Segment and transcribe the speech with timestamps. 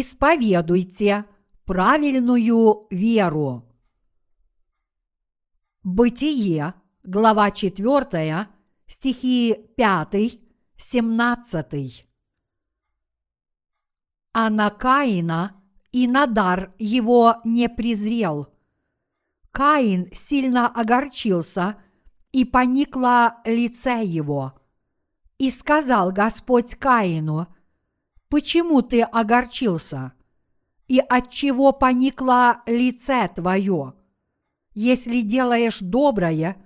[0.00, 1.26] исповедуйте
[1.66, 3.68] правильную веру.
[5.82, 8.48] Бытие, глава 4,
[8.86, 10.40] стихи 5,
[10.76, 12.06] 17.
[14.32, 18.48] А на Каина и на дар его не презрел.
[19.50, 21.76] Каин сильно огорчился,
[22.32, 24.58] и поникло лице его.
[25.36, 27.48] И сказал Господь Каину,
[28.32, 30.14] «Почему ты огорчился?
[30.88, 33.92] И от чего поникло лице твое?
[34.72, 36.56] Если делаешь доброе,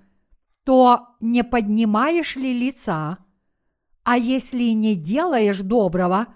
[0.63, 3.17] то не поднимаешь ли лица?
[4.03, 6.27] А если не делаешь доброго,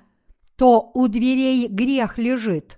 [0.58, 2.78] то у дверей грех лежит.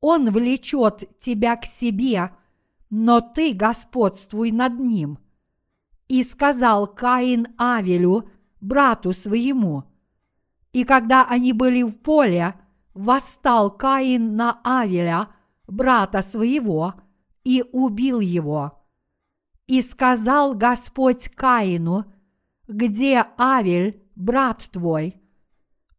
[0.00, 2.30] Он влечет тебя к себе,
[2.88, 5.18] но ты господствуй над ним.
[6.08, 8.30] И сказал Каин Авелю,
[8.62, 9.89] брату своему.
[10.72, 12.54] И когда они были в поле,
[12.94, 15.28] восстал Каин на Авеля,
[15.66, 16.94] брата своего,
[17.44, 18.84] и убил его.
[19.66, 22.04] И сказал Господь Каину,
[22.68, 25.20] где Авель, брат твой?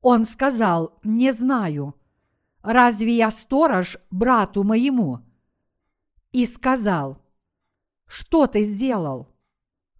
[0.01, 1.95] Он сказал, не знаю.
[2.61, 5.19] Разве я сторож брату моему?
[6.31, 7.17] И сказал,
[8.07, 9.29] что ты сделал?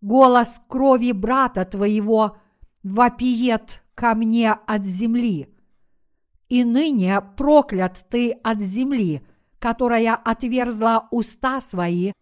[0.01, 2.37] Голос крови брата твоего
[2.83, 5.47] вопиет ко мне от земли.
[6.49, 9.21] И ныне проклят ты от земли,
[9.59, 12.13] которая отверзла уста свои,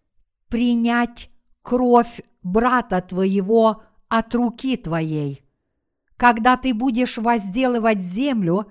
[0.50, 1.30] принять
[1.62, 5.42] кровь брата твоего от руки твоей.
[6.18, 8.70] Когда ты будешь возделывать землю,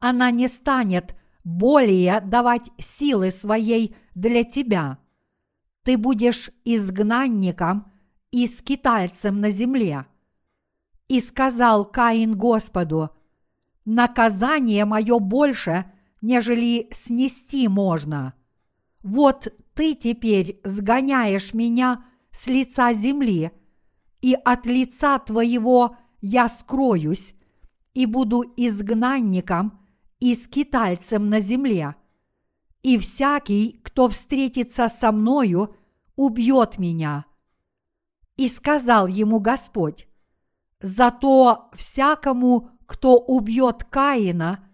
[0.00, 1.14] она не станет
[1.44, 4.98] более давать силы своей для тебя.
[5.84, 7.92] Ты будешь изгнанником
[8.32, 10.06] и скитальцем на земле–
[11.08, 13.10] и сказал Каин Господу,
[13.84, 18.34] наказание мое больше, нежели снести можно.
[19.02, 23.52] Вот ты теперь сгоняешь меня с лица земли,
[24.20, 27.34] и от лица твоего я скроюсь,
[27.94, 29.80] и буду изгнанником
[30.20, 31.94] и скитальцем на земле.
[32.82, 35.74] И всякий, кто встретится со мною,
[36.16, 37.24] убьет меня.
[38.36, 40.08] И сказал ему Господь,
[40.80, 44.64] Зато всякому, кто убьет Каина,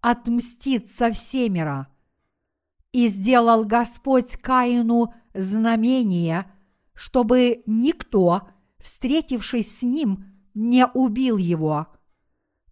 [0.00, 1.88] отмстит со всемера.
[2.92, 6.50] И сделал Господь Каину знамение,
[6.94, 11.88] чтобы никто, встретившись с ним, не убил его.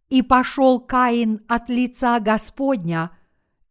[0.08, 3.10] И пошел Каин от лица Господня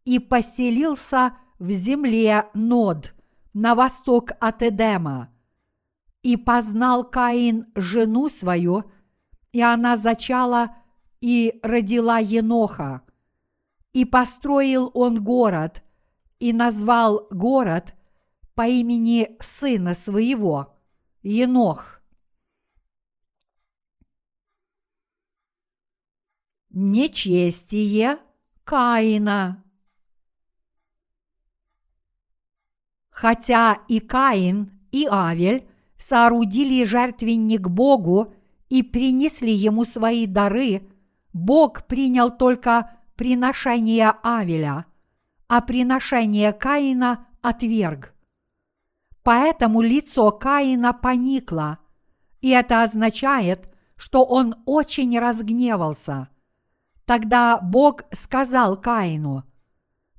[0.04, 3.12] и поселился в земле Нод,
[3.52, 5.30] на восток от Эдема.
[6.22, 8.84] И познал Каин жену свою–
[9.52, 10.76] и она зачала
[11.20, 13.02] и родила Еноха.
[13.92, 15.82] И построил он город,
[16.38, 17.94] и назвал город
[18.54, 20.76] по имени сына своего,
[21.22, 22.00] Енох.
[26.70, 28.18] Нечестие
[28.64, 29.64] Каина.
[33.10, 38.32] Хотя и Каин, и Авель соорудили жертвенник Богу
[38.68, 40.88] и принесли ему свои дары,
[41.32, 44.86] Бог принял только приношение Авеля,
[45.46, 48.14] а приношение Каина отверг.
[49.22, 51.78] Поэтому лицо Каина поникло,
[52.40, 56.28] и это означает, что он очень разгневался.
[57.04, 59.44] Тогда Бог сказал Каину,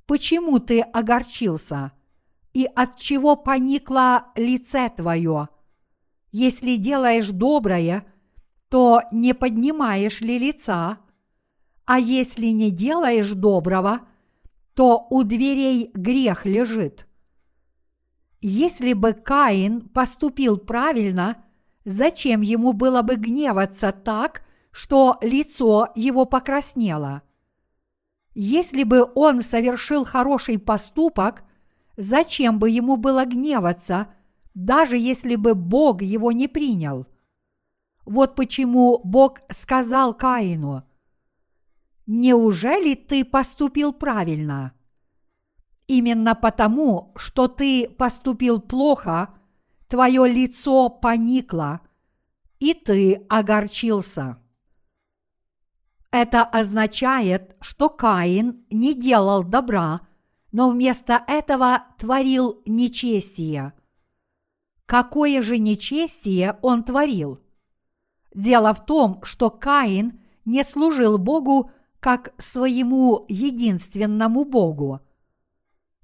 [0.06, 1.92] «Почему ты огорчился?
[2.52, 5.48] И от чего поникло лице твое?
[6.32, 8.04] Если делаешь доброе–
[8.70, 10.98] то не поднимаешь ли лица?
[11.84, 14.02] А если не делаешь доброго,
[14.74, 17.08] то у дверей грех лежит.
[18.40, 21.44] Если бы Каин поступил правильно,
[21.84, 27.22] зачем ему было бы гневаться так, что лицо его покраснело?
[28.34, 31.42] Если бы он совершил хороший поступок,
[31.96, 34.14] зачем бы ему было гневаться,
[34.54, 37.09] даже если бы Бог его не принял?
[38.04, 40.84] Вот почему Бог сказал Каину,
[42.06, 44.74] «Неужели ты поступил правильно?»
[45.90, 49.34] Именно потому, что ты поступил плохо,
[49.88, 51.80] твое лицо поникло,
[52.60, 54.38] и ты огорчился.
[56.12, 60.02] Это означает, что Каин не делал добра,
[60.52, 63.72] но вместо этого творил нечестие.
[64.86, 67.40] Какое же нечестие он творил?
[68.34, 75.00] Дело в том, что Каин не служил Богу как своему единственному Богу.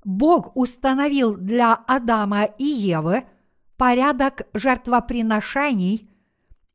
[0.04, 3.24] Бог установил для Адама и Евы
[3.76, 6.10] порядок жертвоприношений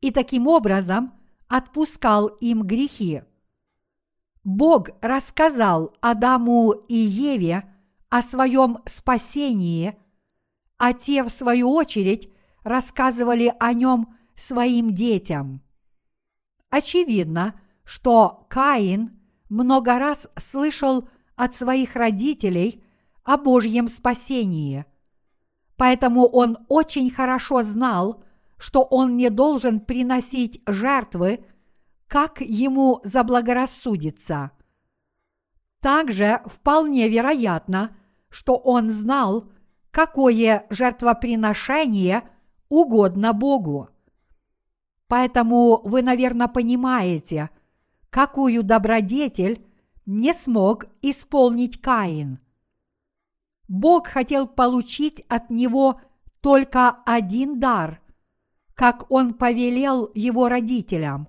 [0.00, 1.12] и таким образом
[1.48, 3.22] отпускал им грехи.
[4.44, 7.64] Бог рассказал Адаму и Еве
[8.08, 9.96] о своем спасении,
[10.76, 12.28] а те, в свою очередь,
[12.64, 15.62] рассказывали о нем своим детям.
[16.70, 22.82] Очевидно, что Каин много раз слышал от своих родителей
[23.24, 24.84] о Божьем спасении.
[25.76, 28.24] Поэтому он очень хорошо знал,
[28.56, 31.44] что он не должен приносить жертвы,
[32.06, 34.52] как ему заблагорассудится.
[35.80, 37.96] Также вполне вероятно,
[38.28, 39.50] что он знал,
[39.90, 42.22] какое жертвоприношение
[42.68, 43.88] угодно Богу.
[45.12, 47.50] Поэтому вы, наверное, понимаете,
[48.08, 49.62] какую добродетель
[50.06, 52.38] не смог исполнить Каин.
[53.68, 56.00] Бог хотел получить от него
[56.40, 58.00] только один дар,
[58.72, 61.28] как он повелел его родителям.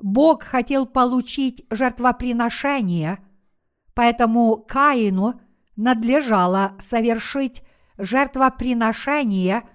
[0.00, 3.18] Бог хотел получить жертвоприношение,
[3.92, 5.40] поэтому Каину
[5.74, 7.64] надлежало совершить
[7.96, 9.68] жертвоприношение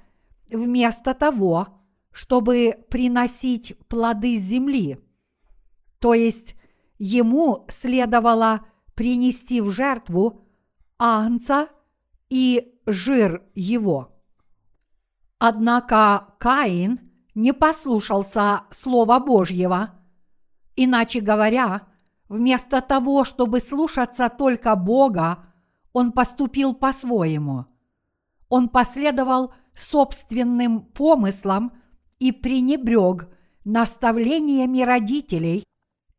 [0.49, 1.82] вместо того,
[2.13, 4.99] чтобы приносить плоды земли.
[5.99, 6.55] То есть
[6.99, 8.61] ему следовало
[8.93, 10.47] принести в жертву
[10.99, 11.67] агнца
[12.29, 14.11] и жир его.
[15.39, 19.99] Однако Каин не послушался Слова Божьего.
[20.75, 21.87] Иначе говоря,
[22.29, 25.45] вместо того, чтобы слушаться только Бога,
[25.93, 27.65] он поступил по-своему.
[28.49, 31.73] Он последовал собственным помыслам–
[32.23, 33.27] и пренебрег
[33.65, 35.65] наставлениями родителей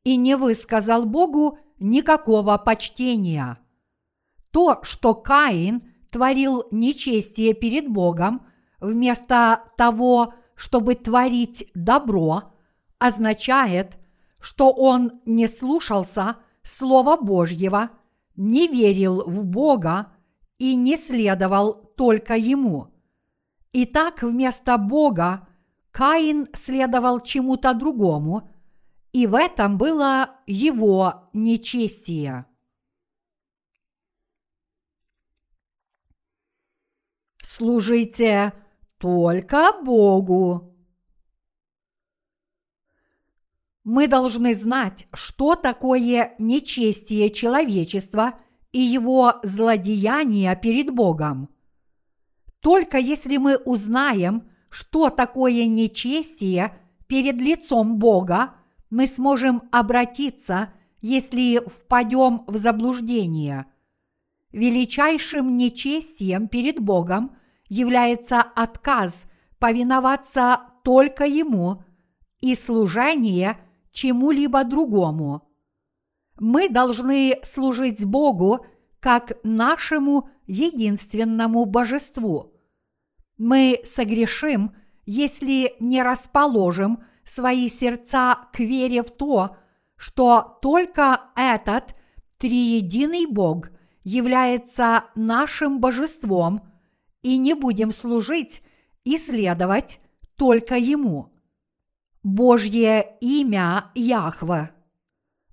[0.04, 3.58] и не высказал Богу никакого почтения.
[4.50, 5.80] То, что Каин
[6.10, 8.46] творил нечестие перед Богом,
[8.80, 12.52] вместо того, чтобы творить добро,
[12.98, 13.96] означает,
[14.42, 17.88] что он не слушался Слова Божьего,
[18.36, 20.12] не верил в Бога
[20.58, 22.88] и не следовал только Ему.
[23.72, 25.48] Итак, вместо Бога
[25.94, 28.50] Каин следовал чему-то другому,
[29.12, 32.46] и в этом было его нечестие.
[37.40, 38.54] Служите
[38.98, 40.76] только Богу.
[43.84, 48.40] Мы должны знать, что такое нечестие человечества
[48.72, 51.54] и его злодеяния перед Богом.
[52.58, 56.76] Только если мы узнаем– что такое нечестие
[57.06, 58.54] перед лицом Бога,
[58.90, 63.66] мы сможем обратиться, если впадем в заблуждение.
[64.50, 67.36] Величайшим нечестием перед Богом
[67.68, 69.26] является отказ
[69.60, 71.84] повиноваться только Ему
[72.40, 73.58] и служение
[73.92, 75.48] чему-либо другому.
[76.40, 78.66] Мы должны служить Богу
[78.98, 82.50] как нашему единственному божеству–
[83.36, 84.74] мы согрешим,
[85.06, 89.56] если не расположим свои сердца к вере в то,
[89.96, 91.94] что только этот
[92.38, 93.70] триединый Бог
[94.02, 96.62] является нашим божеством,
[97.22, 98.62] и не будем служить
[99.04, 99.98] и следовать
[100.36, 101.32] только Ему.
[102.22, 104.70] Божье имя Яхва.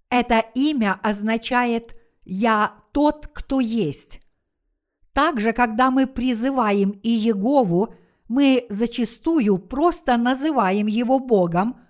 [0.10, 4.22] Это имя означает «Я тот, кто есть».
[5.14, 7.94] Также, когда мы призываем Иегову,
[8.28, 11.82] мы зачастую просто называем его Богом,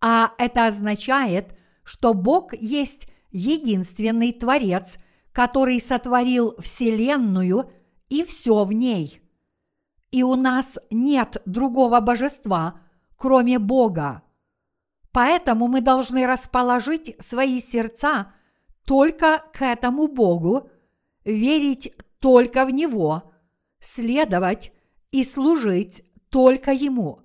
[0.00, 4.96] а это означает, что Бог есть единственный Творец,
[5.32, 7.70] который сотворил Вселенную
[8.08, 9.20] и все в ней.
[10.10, 12.80] И у нас нет другого божества,
[13.16, 14.22] кроме Бога.
[15.12, 18.32] Поэтому мы должны расположить свои сердца
[18.84, 20.68] только к этому Богу,
[21.24, 21.92] верить
[22.24, 23.34] только в Него,
[23.80, 24.72] следовать
[25.10, 27.20] и служить только Ему.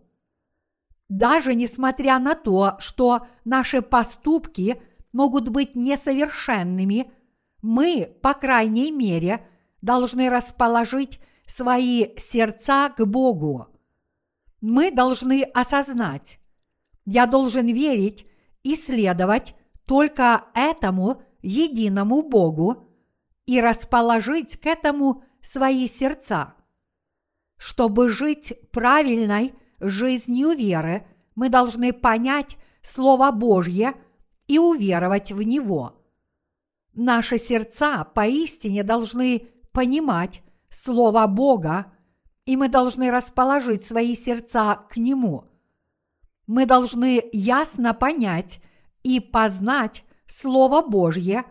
[1.08, 4.82] Даже несмотря на то, что наши поступки
[5.14, 7.14] могут быть несовершенными,
[7.62, 9.48] мы, по крайней мере,
[9.82, 13.68] должны расположить свои сердца к Богу.
[14.60, 16.40] Мы должны осознать,
[17.06, 18.26] я должен верить
[18.64, 22.89] и следовать только этому единому Богу,
[23.50, 26.54] и расположить к этому свои сердца.
[27.58, 33.96] Чтобы жить правильной жизнью веры, мы должны понять Слово Божье
[34.46, 36.00] и уверовать в Него.
[36.94, 41.92] Наши сердца поистине должны понимать Слово Бога,
[42.46, 45.46] и мы должны расположить свои сердца к Нему.
[46.46, 48.62] Мы должны ясно понять
[49.02, 51.46] и познать Слово Божье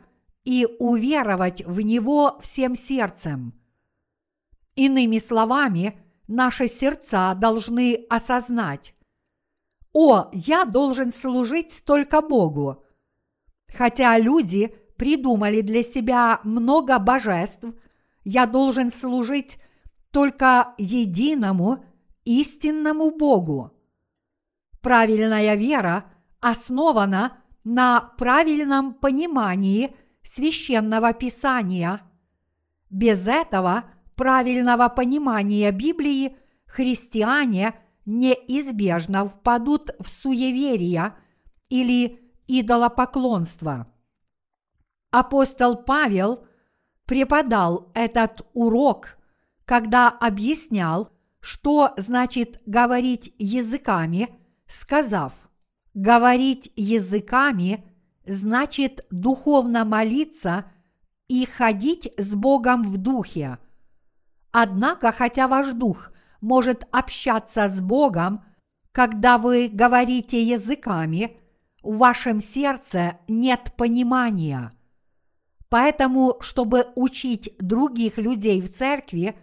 [0.44, 3.54] и уверовать в него всем сердцем.
[4.74, 8.94] Иными словами, наши сердца должны осознать,
[9.92, 12.84] «О, я должен служить только Богу!»
[13.74, 17.66] Хотя люди придумали для себя много божеств,
[18.24, 19.58] я должен служить
[20.10, 21.84] только единому
[22.24, 23.72] истинному Богу.
[24.80, 26.04] Правильная вера
[26.40, 29.94] основана на правильном понимании
[30.28, 32.02] священного писания.
[32.90, 41.14] Без этого правильного понимания Библии христиане неизбежно впадут в суеверие
[41.70, 43.86] или идолопоклонство.
[45.10, 46.46] Апостол Павел
[47.06, 49.16] преподал этот урок,
[49.64, 54.28] когда объяснял, что значит говорить языками,
[54.66, 55.32] сказав–
[55.98, 57.84] Говорить языками
[58.28, 60.64] значит духовно молиться
[61.28, 63.58] и ходить с Богом в духе.
[64.52, 68.44] Однако, хотя ваш дух может общаться с Богом,
[68.92, 71.36] когда вы говорите языками,
[71.82, 74.72] в вашем сердце нет понимания.
[75.68, 79.36] Поэтому, чтобы учить других людей в церкви,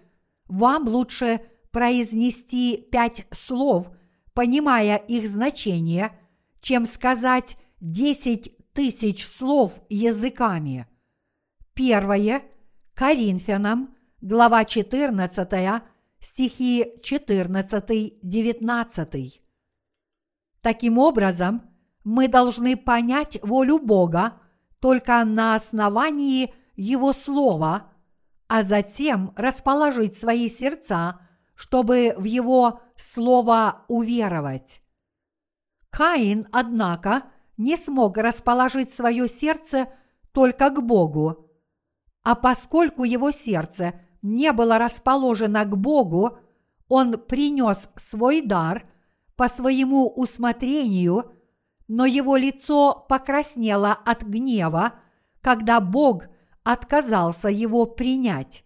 [0.48, 3.90] вам лучше произнести пять слов,
[4.34, 6.18] понимая их значение–
[6.66, 10.88] чем сказать десять тысяч слов языками.
[11.74, 12.44] Первое–
[12.94, 15.82] Коринфянам, глава 14,
[16.20, 19.32] стихи 14-19.
[20.62, 21.62] Таким образом,
[22.04, 24.42] мы должны понять волю Бога
[24.80, 27.94] только на основании Его Слова,
[28.48, 31.22] а затем расположить свои сердца,
[31.56, 34.82] чтобы в Его Слово уверовать.
[35.90, 37.24] Каин, однако,
[37.58, 39.88] не смог расположить свое сердце
[40.32, 41.50] только к Богу.
[42.24, 46.38] А поскольку его сердце не было расположено к Богу,
[46.88, 48.88] он принес свой дар
[49.36, 51.32] по своему усмотрению,
[51.88, 54.94] но его лицо покраснело от гнева,
[55.42, 56.24] когда Бог
[56.64, 58.66] отказался его принять.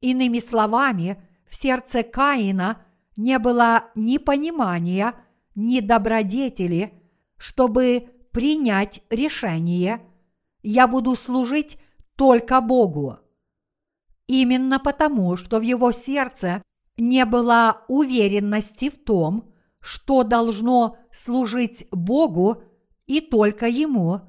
[0.00, 2.82] Иными словами, в сердце Каина
[3.16, 5.14] не было ни понимания,
[5.54, 7.03] ни добродетели,
[7.44, 10.00] чтобы принять решение,
[10.62, 11.76] я буду служить
[12.16, 13.18] только Богу.
[14.26, 16.62] Именно потому, что в его сердце
[16.96, 22.62] не было уверенности в том, что должно служить Богу
[23.04, 24.22] и только Ему,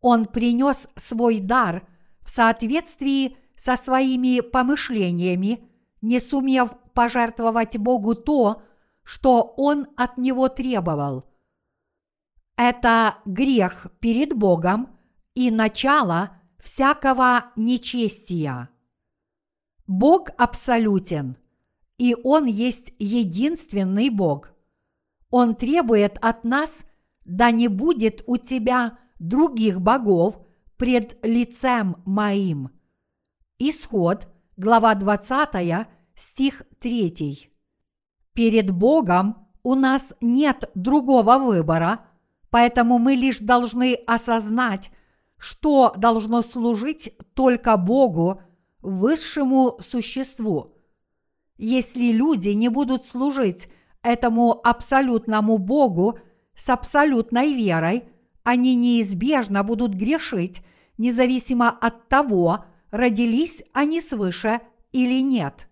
[0.00, 1.86] он принес свой дар
[2.20, 5.70] в соответствии со своими помышлениями,
[6.02, 8.62] не сумев пожертвовать Богу то,
[9.04, 11.29] что он от него требовал.
[12.62, 14.90] Это грех перед Богом
[15.34, 18.68] и начало всякого нечестия.
[19.86, 21.38] Бог абсолютен,
[21.96, 24.52] и Он есть единственный Бог.
[25.30, 26.84] Он требует от нас,
[27.24, 30.38] да не будет у тебя других богов
[30.76, 32.68] пред лицем моим.
[33.58, 37.50] Исход, глава 20, стих 3.
[38.34, 42.04] Перед Богом у нас нет другого выбора,
[42.50, 44.90] поэтому мы лишь должны осознать,
[45.38, 48.42] что должно служить только Богу,
[48.82, 50.74] высшему существу.
[51.56, 53.68] Если люди не будут служить
[54.02, 56.18] этому абсолютному Богу
[56.54, 58.04] с абсолютной верой,
[58.42, 60.62] они неизбежно будут грешить,
[60.98, 64.60] независимо от того, родились они свыше
[64.92, 65.68] или нет.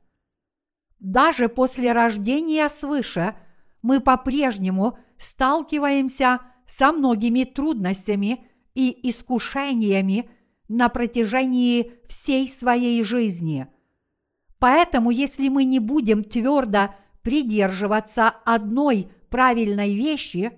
[1.00, 3.34] Даже после рождения свыше
[3.82, 10.30] мы по-прежнему сталкиваемся со многими трудностями и искушениями
[10.68, 13.66] на протяжении всей своей жизни.
[14.60, 20.52] Поэтому, если мы не будем твердо придерживаться одной правильной вещи,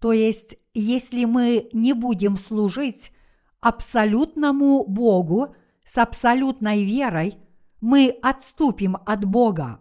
[0.00, 3.12] то есть если мы не будем служить
[3.60, 7.36] абсолютному Богу с абсолютной верой–
[7.80, 9.80] мы отступим от Бога.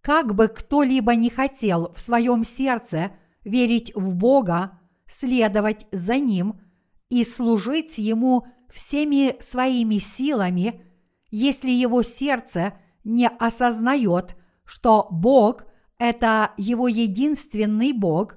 [0.00, 3.12] Как бы кто-либо не хотел в своем сердце
[3.44, 6.60] верить в Бога, следовать за Ним
[7.08, 10.84] и служить Ему всеми своими силами,
[11.30, 15.64] если его сердце не осознает, что Бог–
[15.98, 18.36] это его единственный Бог,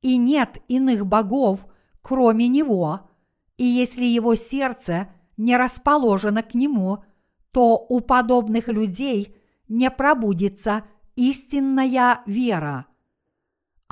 [0.00, 1.66] и нет иных богов,
[2.02, 3.10] кроме Него,
[3.56, 7.04] и если его сердце не расположено к Нему,
[7.52, 9.36] то у подобных людей
[9.68, 10.84] не пробудится
[11.16, 12.86] истинная вера.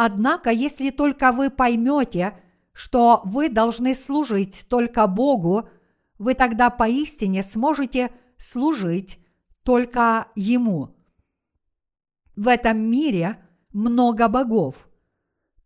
[0.04, 2.36] Однако, если только вы поймете,
[2.72, 5.68] что вы должны служить только Богу,
[6.18, 9.20] вы тогда поистине сможете служить
[9.62, 10.96] только Ему.
[12.34, 13.38] В этом мире
[13.72, 14.88] много богов.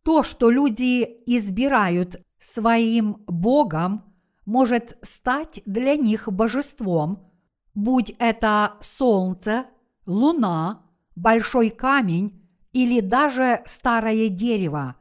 [0.02, 4.05] То, что люди избирают своим Богом,
[4.45, 7.33] может стать для них божеством,
[7.75, 9.64] будь это солнце,
[10.05, 10.83] луна,
[11.14, 12.46] большой камень
[12.76, 14.97] или даже старое дерево.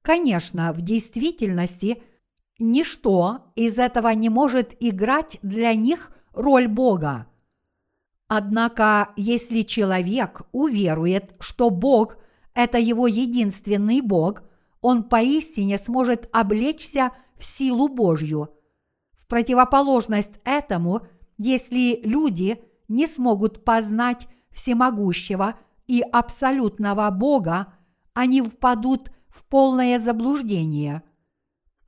[0.00, 2.02] Конечно, в действительности
[2.58, 7.26] ничто из этого не может играть для них роль Бога.
[8.26, 12.16] Однако, если человек уверует, что Бог–
[12.54, 14.42] это его единственный Бог,
[14.80, 18.48] он поистине сможет облечься в силу Божью.
[19.18, 21.02] В противоположность этому,
[21.36, 25.54] если люди не смогут познать всемогущего
[25.88, 27.74] и абсолютного Бога,
[28.14, 31.02] они впадут в полное заблуждение.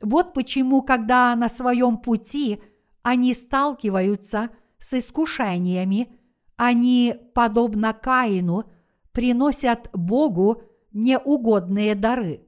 [0.01, 2.61] Вот почему, когда на своем пути
[3.03, 6.17] они сталкиваются с искушениями,
[6.57, 8.65] они, подобно Каину,
[9.13, 12.47] приносят Богу неугодные дары.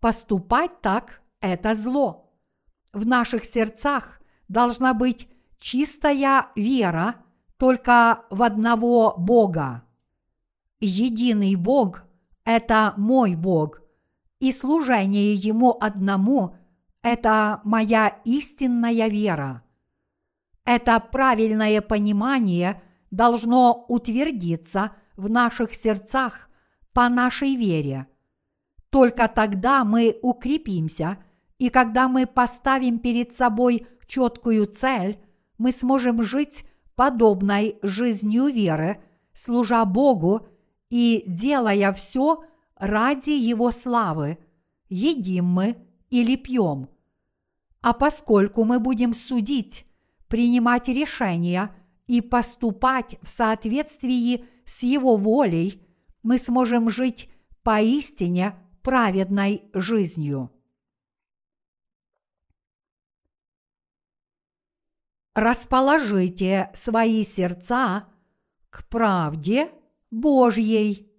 [0.00, 2.32] Поступать так– это зло.
[2.92, 7.16] В наших сердцах должна быть чистая вера
[7.56, 9.84] только в одного Бога.
[10.84, 12.04] Единый Бог–
[12.44, 13.80] это мой Бог,
[14.40, 16.56] и служение Ему одному–
[17.02, 19.62] это моя истинная вера.
[20.64, 26.48] Это правильное понимание должно утвердиться в наших сердцах
[26.92, 28.06] по нашей вере–
[28.94, 31.18] только тогда мы укрепимся,
[31.58, 35.18] и когда мы поставим перед собой четкую цель,
[35.58, 39.02] мы сможем жить подобной жизнью веры,
[39.34, 40.46] служа Богу
[40.90, 42.44] и делая все
[42.76, 44.38] ради Его славы,
[44.88, 45.76] едим мы
[46.10, 46.88] или пьем.
[47.80, 49.86] А поскольку мы будем судить,
[50.28, 51.74] принимать решения
[52.06, 55.82] и поступать в соответствии с Его волей,
[56.22, 57.28] мы сможем жить
[57.62, 60.50] поистине праведной жизнью.
[65.34, 68.08] Расположите свои сердца
[68.70, 69.72] к правде
[70.14, 71.12] Божьей.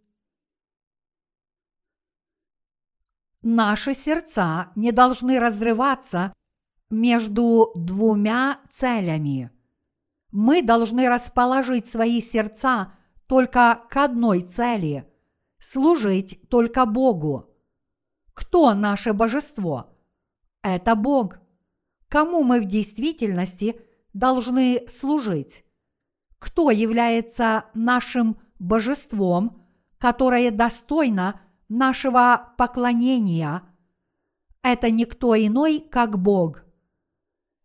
[3.41, 6.33] Наши сердца не должны разрываться
[6.89, 9.51] между двумя целями.
[10.31, 12.93] Мы должны расположить свои сердца
[13.27, 15.11] только к одной цели–
[15.59, 17.53] служить только Богу.
[18.33, 19.93] Кто наше божество?
[20.63, 21.39] Это Бог.
[22.07, 23.77] Кому мы в действительности
[24.13, 25.65] должны служить?
[26.39, 29.61] Кто является нашим божеством,
[29.97, 33.63] которое достойно нашего поклонения?
[34.61, 36.63] Это никто иной, как Бог.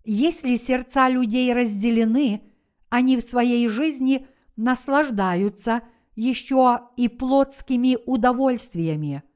[0.05, 2.43] Если сердца людей разделены,
[2.89, 4.27] они в своей жизни
[4.57, 5.83] наслаждаются
[6.15, 9.23] еще и плотскими удовольствиями–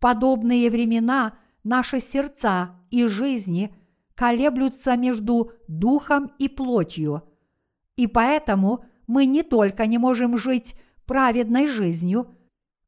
[0.00, 3.76] подобные времена наши сердца и жизни
[4.16, 7.22] колеблются между духом и плотью,
[7.96, 12.32] и поэтому мы не только не можем жить праведной жизнью,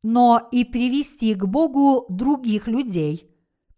[0.05, 3.29] но и привести к Богу других людей,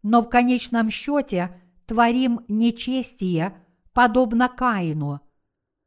[0.02, 3.56] но в конечном счете творим нечестие,
[3.94, 5.22] подобно Каину.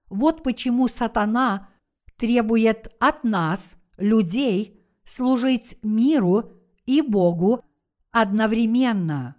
[0.10, 1.70] Вот почему сатана
[2.16, 6.54] требует от нас, людей, служить миру
[6.88, 7.64] и Богу
[8.10, 9.36] одновременно.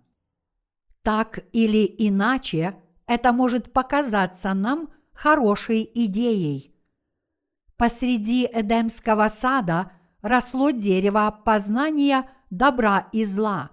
[1.03, 2.77] Так или иначе,
[3.07, 6.78] это может показаться нам хорошей идеей.
[7.79, 13.71] Посреди Эдемского сада росло дерево познания добра и зла,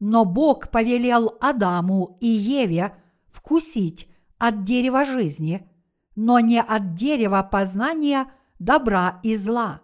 [0.00, 2.94] но Бог повелел Адаму и Еве
[3.30, 5.70] вкусить от дерева жизни,
[6.16, 8.26] но не от дерева познания
[8.58, 9.82] добра и зла.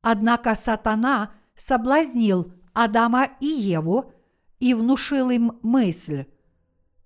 [0.00, 4.12] Однако сатана– соблазнил Адама и Еву
[4.58, 6.26] и внушил им мысль,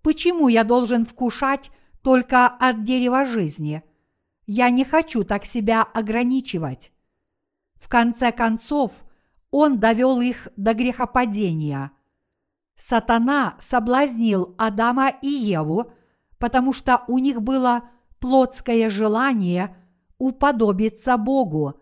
[0.02, 1.70] почему я должен вкушать
[2.02, 3.82] только от дерева жизни?
[4.46, 6.92] Я не хочу так себя ограничивать.
[7.74, 9.04] В конце концов,
[9.50, 11.90] он довел их до грехопадения.
[12.76, 15.92] Сатана соблазнил Адама и Еву,
[16.38, 19.76] потому что у них было плотское желание
[20.18, 21.74] уподобиться Богу,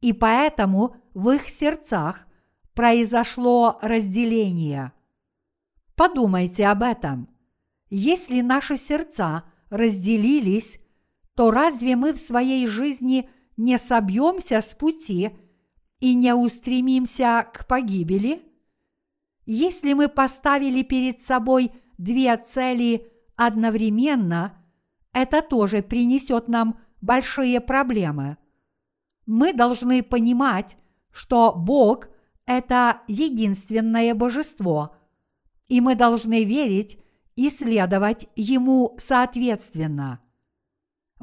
[0.00, 2.26] и поэтому в их сердцах
[2.74, 4.92] произошло разделение.
[5.94, 7.28] Подумайте об этом.
[7.88, 10.80] Если наши сердца разделились,
[11.34, 15.30] то разве мы в своей жизни не собьемся с пути
[16.00, 18.42] и не устремимся к погибели?
[19.46, 24.58] Если мы поставили перед собой две цели одновременно,
[25.12, 28.38] это тоже принесет нам большие проблемы.
[29.26, 30.76] Мы должны понимать,
[31.12, 32.08] что Бог–
[32.46, 34.96] это единственное божество,
[35.68, 36.98] и мы должны верить
[37.36, 40.20] и следовать Ему соответственно.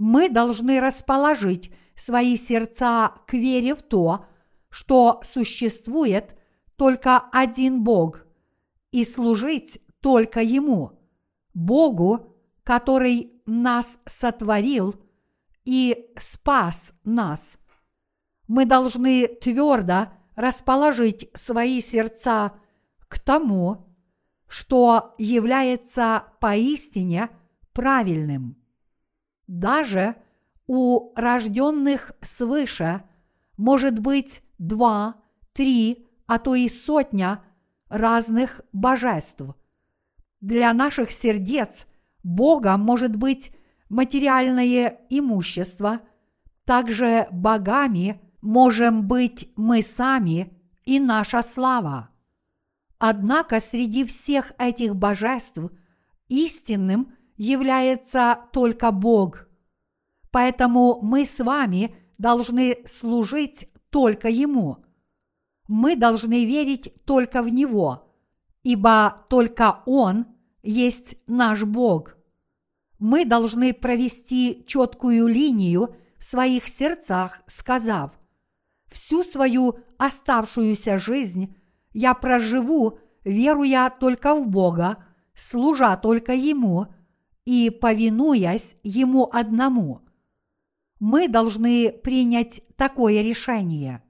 [0.03, 4.25] Мы должны расположить свои сердца к вере в то,
[4.71, 6.35] что существует
[6.75, 8.25] только один Бог,
[8.89, 10.99] и служить только Ему,
[11.53, 14.95] Богу, который нас сотворил
[15.65, 17.59] и спас нас.
[18.47, 22.53] Мы должны твердо расположить свои сердца
[23.07, 23.95] к тому,
[24.47, 27.29] что является поистине
[27.71, 28.60] правильным.
[29.51, 30.15] Даже
[30.65, 33.03] у рожденных свыше
[33.57, 35.17] может быть два,
[35.51, 37.43] три, а то и сотня
[37.89, 39.41] разных божеств.
[40.39, 41.85] Для наших сердец
[42.23, 43.51] Богом может быть
[43.89, 45.99] материальное имущество,
[46.63, 52.09] также богами можем быть мы сами и наша слава.
[52.99, 55.59] Однако среди всех этих божеств
[56.29, 59.47] истинным является только Бог.
[60.29, 64.85] Поэтому мы с вами должны служить только Ему.
[65.67, 68.13] Мы должны верить только в Него,
[68.61, 70.27] ибо только Он
[70.61, 72.15] есть наш Бог.
[72.99, 78.11] Мы должны провести четкую линию в своих сердцах, сказав,
[78.91, 81.55] всю свою оставшуюся жизнь
[81.91, 86.85] я проживу, веруя только в Бога, служа только Ему
[87.45, 90.01] и повинуясь Ему одному.
[90.99, 94.03] Мы должны принять такое решение.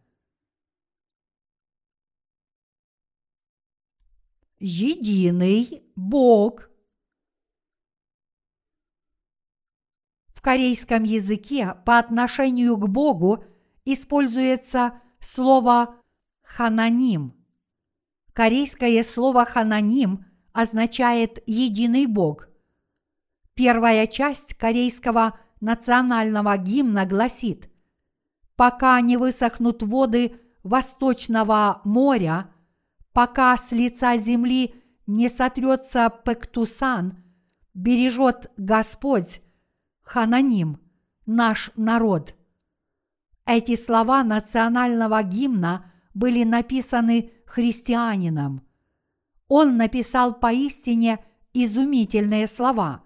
[4.60, 6.70] Единый Бог.
[10.28, 13.44] В корейском языке по отношению к Богу
[13.86, 16.02] используется слово
[16.42, 17.42] «хананим»,
[18.34, 22.48] Корейское слово «хананим» означает «единый Бог».
[23.64, 27.70] Первая часть корейского национального гимна гласит
[28.56, 32.50] «Пока не высохнут воды Восточного моря,
[33.14, 34.74] пока с лица земли
[35.06, 37.24] не сотрется Пектусан,
[37.76, 39.42] бережет Господь,
[40.02, 40.80] Хананим,
[41.28, 42.34] наш народ».
[43.46, 48.66] Эти слова национального гимна были написаны христианином.
[49.48, 53.04] Он написал поистине изумительные слова,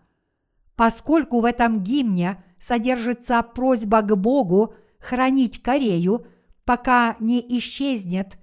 [0.76, 6.28] поскольку в этом гимне содержится просьба к Богу хранить Корею,
[6.64, 8.38] пока не исчезнет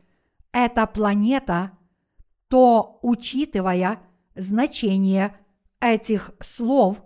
[0.52, 1.72] эта планета,
[2.48, 4.00] то, учитывая
[4.34, 5.36] значение
[5.80, 7.02] этих слов,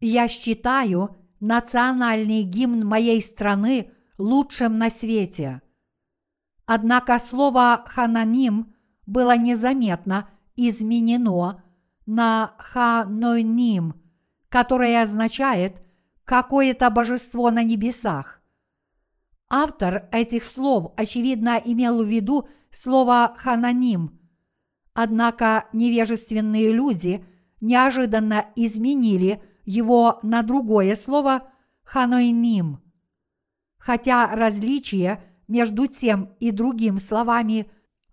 [0.00, 5.62] я считаю национальный гимн моей страны лучшим на свете–
[6.72, 8.72] Однако слово «хананим»
[9.04, 11.64] было незаметно изменено
[12.06, 13.99] на «ханойним»,
[14.50, 15.80] которое означает
[16.26, 18.42] «какое-то божество на небесах».
[19.48, 24.20] Автор этих слов, очевидно, имел в виду слово «хананим»,
[24.92, 27.24] однако невежественные люди
[27.62, 31.50] неожиданно изменили его на другое слово
[31.82, 32.82] «ханойним».
[33.78, 37.68] Хотя различие– между тем и другим словами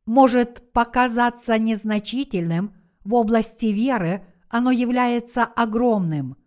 [0.08, 2.74] может показаться незначительным,
[3.06, 6.38] в области веры оно является огромным.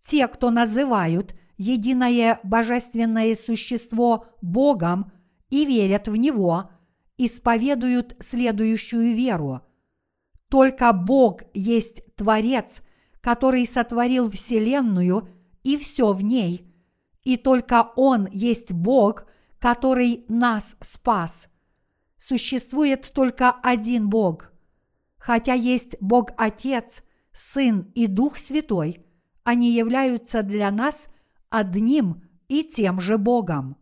[0.00, 5.12] Те, кто называют единое божественное существо Богом
[5.50, 6.70] и верят в Него,
[7.16, 9.62] исповедуют следующую веру.
[10.48, 12.82] Только Бог есть Творец,
[13.20, 15.28] который сотворил Вселенную
[15.62, 16.72] и все в ней,
[17.24, 19.26] и только Он есть Бог–
[19.58, 21.48] который нас спас.
[22.18, 24.52] Существует только один Бог.
[25.18, 27.02] Хотя есть Бог Отец,
[27.38, 29.06] Сын и Дух Святой,
[29.44, 31.08] они являются для нас
[31.50, 33.76] одним и тем же Богом.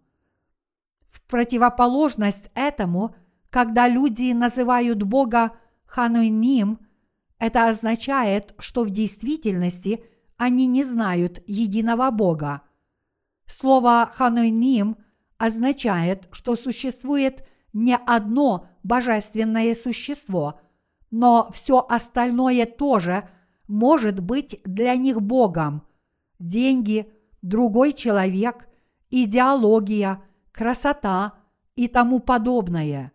[1.09, 3.16] В противоположность этому,
[3.49, 5.53] когда люди называют Бога
[5.87, 6.81] Хануйним,
[7.38, 10.05] это означает, что в действительности
[10.37, 12.61] они не знают единого Бога.
[13.47, 14.99] Слово Хануйним
[15.38, 20.61] означает, что существует не одно божественное существо,
[21.11, 23.31] но все остальное тоже
[23.68, 25.87] может быть для них Богом.
[26.38, 28.68] Деньги, другой человек,
[29.11, 31.35] идеология, красота
[31.74, 33.12] и тому подобное.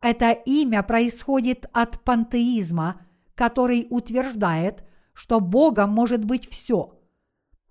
[0.00, 3.00] Это имя происходит от пантеизма,
[3.34, 7.00] который утверждает, что Богом может быть все.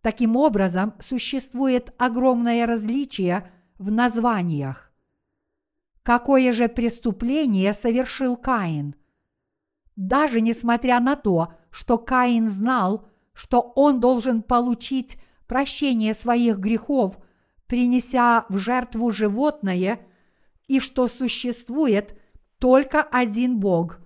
[0.02, 4.92] Таким образом, существует огромное различие в названиях.
[6.04, 8.96] Какое же преступление совершил Каин?
[9.96, 17.18] Даже несмотря на то, что Каин знал, что он должен получить прощение своих грехов,
[17.66, 20.00] принеся в жертву животное,
[20.68, 22.16] и что существует
[22.60, 24.00] только один Бог,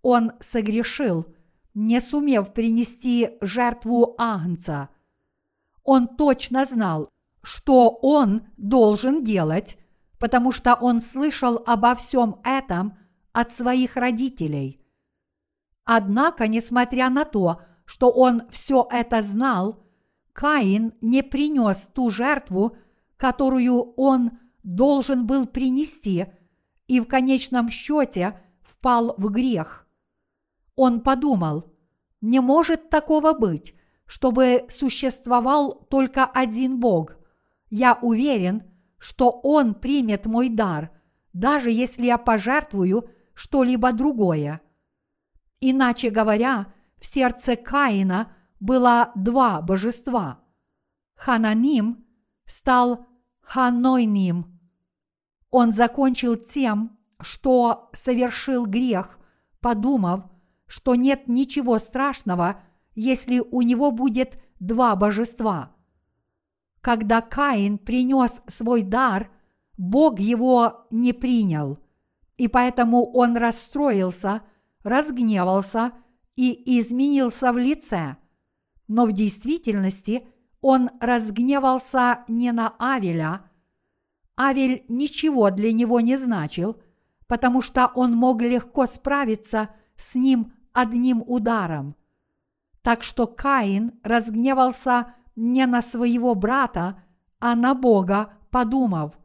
[0.00, 1.26] он согрешил,
[1.74, 4.88] не сумев принести жертву Агнца.
[5.84, 7.10] Он точно знал,
[7.42, 9.76] что он должен делать,
[10.18, 12.96] потому что он слышал обо всем этом
[13.32, 14.79] от своих родителей.
[15.92, 19.82] Однако, несмотря на то, что он все это знал,
[20.32, 22.76] Каин не принес ту жертву,
[23.16, 26.26] которую он должен был принести,
[26.86, 29.88] и в конечном счете впал в грех.
[30.76, 31.74] Он подумал,
[32.20, 33.74] не может такого быть,
[34.06, 37.16] чтобы существовал только один Бог.
[37.68, 38.62] Я уверен,
[38.98, 40.92] что Он примет мой дар,
[41.32, 44.60] даже если я пожертвую что-либо другое.
[45.60, 50.40] Иначе говоря, в сердце Каина было два божества.
[51.14, 52.04] Хананим
[52.46, 53.06] стал
[53.40, 54.58] Ханойним.
[55.50, 59.18] Он закончил тем, что совершил грех,
[59.60, 60.24] подумав,
[60.66, 62.62] что нет ничего страшного,
[62.94, 65.74] если у него будет два божества–
[66.80, 69.30] когда Каин принес свой дар,
[69.76, 71.78] Бог его не принял,
[72.36, 74.42] и поэтому он расстроился,
[74.82, 75.92] разгневался
[76.36, 78.16] и изменился в лице.
[78.88, 80.26] Но в действительности
[80.60, 83.42] он разгневался не на Авеля.
[84.36, 86.80] Авель ничего для него не значил,
[87.26, 91.94] потому что он мог легко справиться с ним одним ударом.
[92.82, 97.02] Так что Каин разгневался не на своего брата,
[97.38, 99.18] а на Бога, подумав,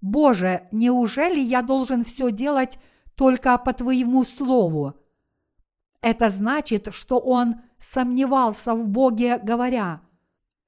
[0.00, 2.78] «Боже, неужели я должен все делать
[3.16, 4.94] только по Твоему Слову?»
[6.00, 10.02] Это значит, что он сомневался в Боге, говоря,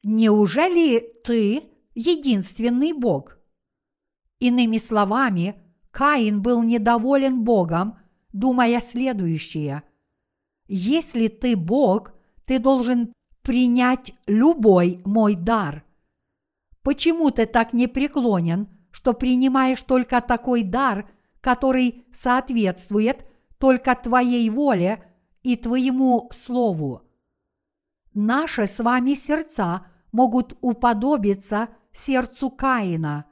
[0.03, 3.39] «Неужели Ты единственный Бог?»
[4.41, 5.57] Иными словами,
[5.91, 7.99] Каин был недоволен Богом,
[8.33, 9.83] думая следующее.
[10.69, 12.13] Если ты Бог,
[12.45, 15.85] ты должен принять любой мой дар.
[16.83, 23.27] Почему ты так непреклонен, что принимаешь только такой дар, который соответствует
[23.59, 25.05] только твоей воле
[25.43, 27.03] и твоему слову?
[28.15, 33.27] Наши с вами сердца могут уподобиться сердцу Каина.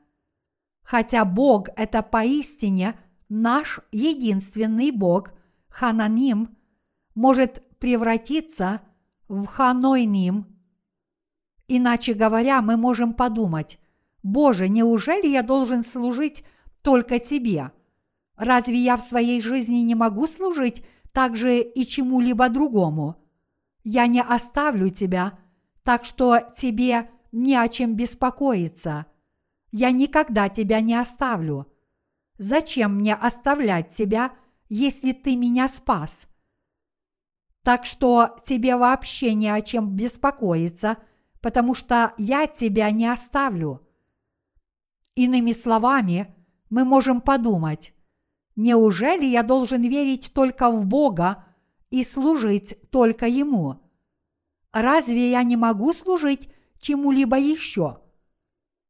[0.82, 5.32] Хотя Бог– это поистине наш единственный Бог,
[5.68, 6.56] Хананим,
[7.14, 8.80] может превратиться–
[9.28, 10.46] в Ханойним.
[11.68, 13.78] Иначе говоря, мы можем подумать,
[14.22, 16.44] Боже, неужели я должен служить
[16.82, 17.72] только Тебе?
[18.36, 23.16] Разве я в своей жизни не могу служить также и чему-либо другому?
[23.82, 25.38] Я не оставлю Тебя,
[25.82, 29.06] так что Тебе не о чем беспокоиться.
[29.72, 31.66] Я никогда Тебя не оставлю.
[32.38, 34.32] Зачем мне оставлять Тебя,
[34.68, 36.28] если Ты меня спас?
[37.66, 40.98] Так что тебе вообще не о чем беспокоиться,
[41.40, 43.84] потому что я тебя не оставлю.
[45.16, 46.32] Иными словами,
[46.70, 47.92] мы можем подумать,
[48.56, 51.44] неужели я должен верить только в Бога
[51.90, 53.80] и служить только Ему?
[54.72, 56.48] Разве я не могу служить
[56.80, 58.00] чему-либо еще?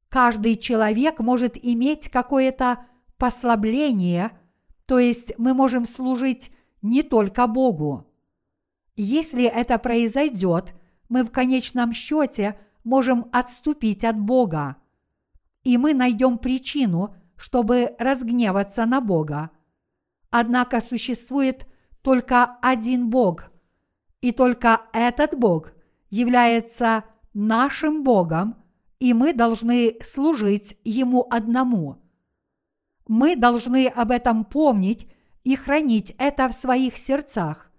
[0.08, 2.86] Каждый человек может иметь какое-то
[3.18, 4.38] послабление,
[4.86, 8.06] то есть мы можем служить не только Богу.
[8.94, 10.74] Если это произойдет,
[11.08, 14.76] мы в конечном счете можем отступить от Бога.
[15.64, 19.50] И мы найдем причину, чтобы разгневаться на Бога.
[20.30, 21.66] Однако существует
[22.02, 23.50] только один Бог,
[24.20, 25.72] и только этот Бог
[26.10, 28.56] является нашим Богом,
[28.98, 32.02] и мы должны служить Ему одному.
[33.08, 35.06] Мы должны об этом помнить
[35.44, 37.70] и хранить это в своих сердцах.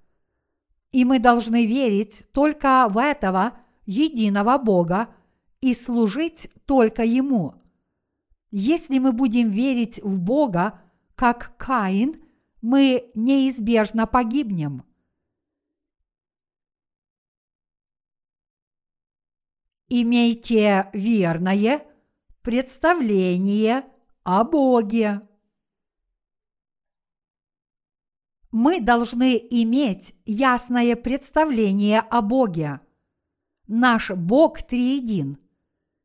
[0.91, 5.09] И мы должны верить только в этого единого Бога
[5.59, 7.55] и служить только Ему.
[8.51, 10.79] Если мы будем верить в Бога,
[11.15, 12.21] как Каин,
[12.61, 14.83] мы неизбежно погибнем.
[19.89, 21.85] Имейте верное
[22.41, 23.85] представление
[24.23, 25.21] о Боге.
[28.51, 32.81] Мы должны иметь ясное представление о Боге.
[33.67, 35.37] Наш Бог триедин.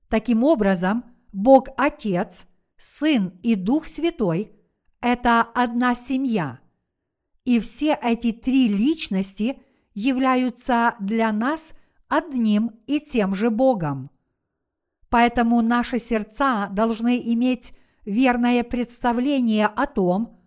[0.09, 4.53] Таким образом, Бог Отец, Сын и Дух Святой–
[5.03, 6.61] это одна семья.
[7.45, 9.61] И все эти три личности
[9.95, 11.75] являются для нас
[12.09, 14.11] одним и тем же Богом.
[15.11, 20.41] Поэтому наши сердца должны иметь верное представление о том,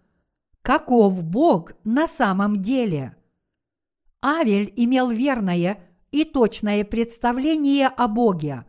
[0.61, 3.15] каков Бог на самом деле.
[4.23, 5.79] Авель имел верное
[6.11, 8.65] и точное представление о Боге.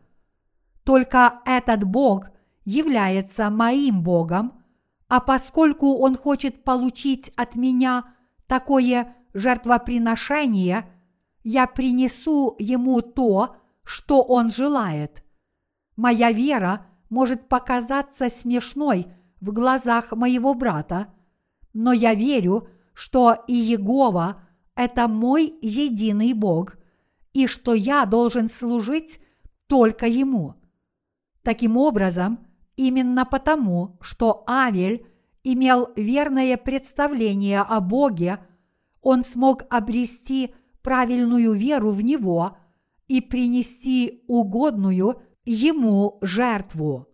[0.84, 2.26] Только этот Бог
[2.64, 4.64] является моим Богом,
[5.08, 8.14] а поскольку Он хочет получить от меня
[8.46, 10.90] такое жертвоприношение,
[11.44, 15.22] я принесу Ему то, что Он желает.
[15.96, 19.06] Моя вера может показаться смешной
[19.40, 21.14] в глазах моего брата,
[21.72, 24.42] но я верю, что и Егова–
[24.74, 26.76] это мой единый Бог,
[27.32, 29.20] и что я должен служить
[29.66, 30.54] только Ему.
[31.42, 35.06] Таким образом, именно потому, что Авель
[35.44, 38.38] имел верное представление о Боге,
[39.00, 42.56] он смог обрести правильную веру в Него
[43.08, 47.08] и принести угодную ему жертву.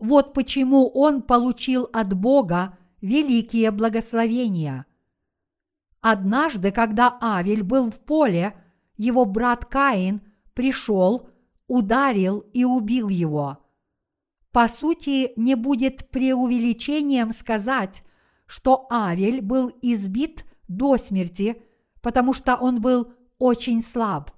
[0.00, 4.86] Вот почему он получил от Бога великие благословения.
[6.00, 8.54] Однажды, когда Авель был в поле,
[8.96, 10.22] его брат Каин
[10.54, 11.28] пришел,
[11.66, 13.58] ударил и убил его.
[14.58, 18.02] По сути, не будет преувеличением сказать,
[18.44, 21.62] что Авель был избит до смерти,
[22.02, 24.32] потому что он был очень слаб.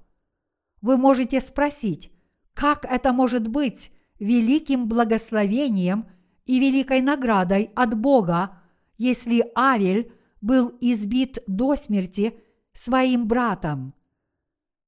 [0.82, 2.12] Вы можете спросить,
[2.52, 6.06] как это может быть великим благословением–
[6.44, 8.58] и великой наградой от Бога,
[8.98, 12.34] если Авель был избит до смерти
[12.74, 13.94] своим братом.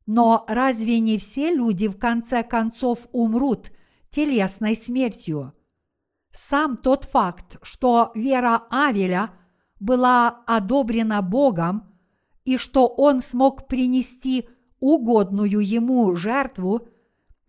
[0.05, 3.71] Но разве не все люди в конце концов умрут
[4.13, 5.55] телесной смертью?
[6.31, 9.33] Сам тот факт, что вера Авеля
[9.81, 11.93] была одобрена Богом
[12.45, 14.49] и что он смог принести
[14.79, 16.89] угодную ему жертву,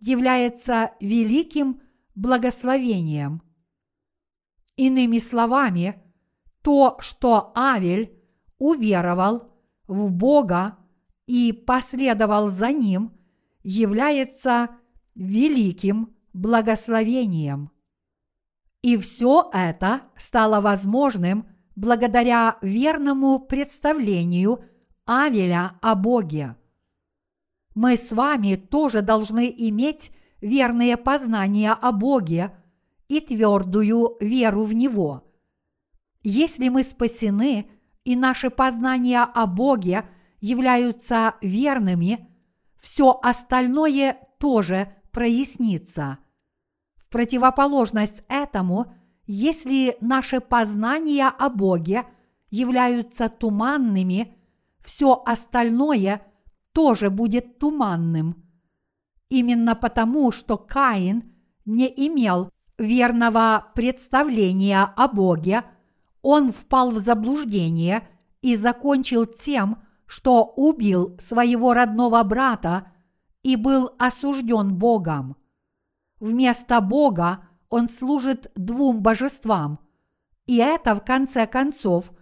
[0.00, 1.80] является великим
[2.14, 3.42] благословением.
[4.76, 6.02] Иными словами,
[6.62, 8.18] то, что Авель
[8.58, 9.52] уверовал
[9.86, 10.78] в Бога
[11.26, 13.12] и последовал за Ним,
[13.62, 14.70] является
[15.14, 17.70] великим благословением.
[18.82, 24.62] И все это стало возможным благодаря верному представлению
[25.06, 26.56] Авеля о Боге.
[27.74, 32.54] Мы с вами тоже должны иметь верные познания о Боге–
[33.08, 35.24] и твердую веру в Него.
[36.22, 37.70] Если мы спасены
[38.04, 40.08] и наши познания о Боге
[40.40, 42.28] являются верными,
[42.80, 46.18] все остальное тоже прояснится.
[47.14, 48.92] Противоположность этому,
[49.24, 52.06] если наши познания о Боге
[52.50, 54.36] являются туманными,
[54.84, 56.26] все остальное
[56.72, 58.42] тоже будет туманным.
[59.28, 61.32] Именно потому, что Каин
[61.64, 65.62] не имел верного представления о Боге,
[66.20, 68.08] он впал в заблуждение
[68.42, 72.88] и закончил тем, что убил своего родного брата
[73.44, 75.36] и был осужден Богом.
[76.24, 79.78] Вместо Бога он служит двум божествам,
[80.46, 82.12] и это в конце концов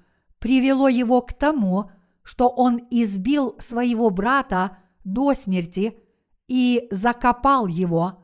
[0.41, 1.89] привело его к тому,
[2.24, 5.97] что он избил своего брата до смерти
[6.49, 8.18] и закопал его–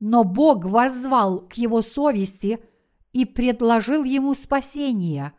[0.00, 2.58] но Бог воззвал к его совести
[3.12, 5.34] и предложил ему спасение.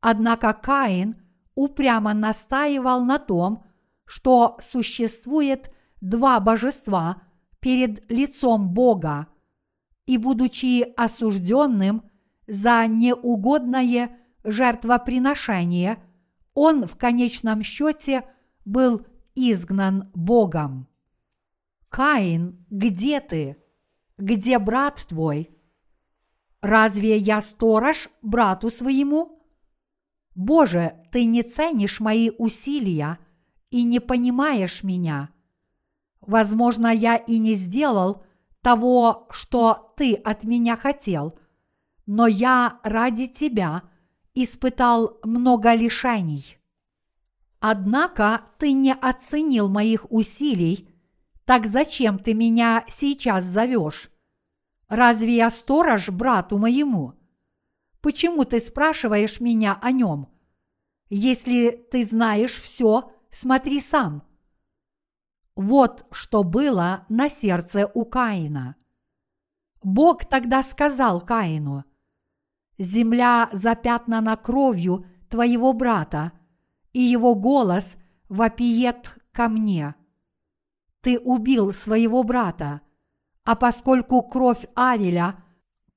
[0.00, 1.22] Однако Каин
[1.54, 3.64] упрямо настаивал на том,
[4.04, 7.22] что существует два божества
[7.60, 9.28] перед лицом Бога,
[10.06, 12.10] и, будучи осужденным
[12.46, 16.02] за неугодное жертвоприношение,
[16.54, 18.24] он в конечном счете
[18.64, 20.88] был изгнан Богом.
[21.88, 23.56] Каин, где ты?
[24.18, 25.50] Где брат твой?
[26.60, 29.42] Разве я сторож брату своему?
[30.34, 33.18] Боже, ты не ценишь мои усилия
[33.70, 35.30] и не понимаешь меня.
[36.20, 38.22] Возможно, я и не сделал
[38.62, 41.38] того, что ты от меня хотел,
[42.06, 43.82] но я ради тебя
[44.34, 46.58] испытал много лишений.
[47.58, 50.88] Однако ты не оценил моих усилий,
[51.44, 54.10] так зачем ты меня сейчас зовешь?
[54.88, 57.14] Разве я сторож брату моему?
[58.00, 60.28] Почему ты спрашиваешь меня о нем?
[61.10, 64.22] Если ты знаешь все, смотри сам.
[65.56, 68.76] Вот что было на сердце у Каина.
[69.82, 71.84] Бог тогда сказал Каину,
[72.78, 76.32] «Земля запятнана кровью твоего брата,
[76.92, 77.96] и его голос
[78.28, 79.94] вопиет ко мне.
[81.00, 82.80] Ты убил своего брата,
[83.44, 85.42] а поскольку кровь Авеля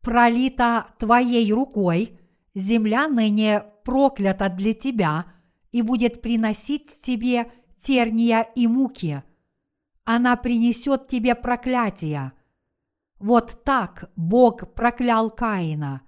[0.01, 2.19] пролита твоей рукой,
[2.55, 5.25] земля ныне проклята для тебя
[5.71, 9.23] и будет приносить тебе терния и муки.
[10.05, 12.33] Она принесет тебе проклятие.
[13.19, 16.01] Вот так Бог проклял Каина.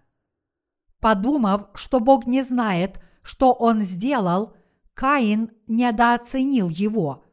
[1.00, 4.54] Подумав, что Бог не знает, что он сделал,
[4.94, 7.24] Каин недооценил его.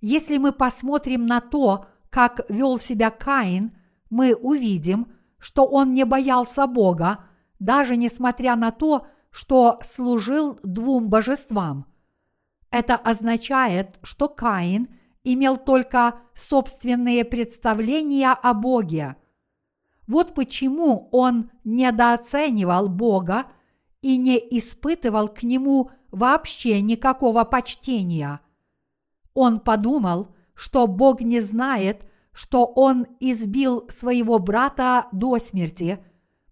[0.00, 3.76] Если мы посмотрим на то, как вел себя Каин,
[4.10, 7.24] мы увидим, что он не боялся Бога,
[7.58, 11.86] даже несмотря на то, что служил двум божествам.
[12.70, 14.88] Это означает, что Каин
[15.24, 19.16] имел только собственные представления о Боге.
[20.06, 23.46] Вот почему он недооценивал Бога
[24.02, 28.40] и не испытывал к нему вообще никакого почтения.
[29.32, 36.04] Он подумал, что Бог не знает, что он избил своего брата до смерти,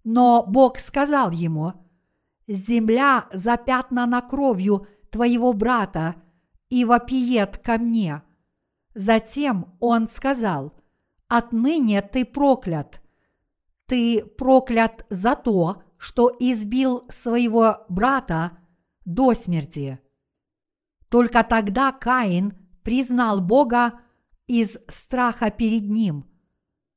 [0.02, 1.74] но Бог сказал ему,
[2.48, 6.16] «Земля запятнана кровью твоего брата
[6.70, 8.22] и вопиет ко мне».
[8.94, 10.74] Затем он сказал,
[11.28, 13.00] «Отныне ты проклят.
[13.86, 18.58] Ты проклят за то, что избил своего брата
[19.04, 19.98] до смерти».
[21.08, 24.00] Только тогда Каин признал Бога
[24.46, 26.26] из страха перед Ним.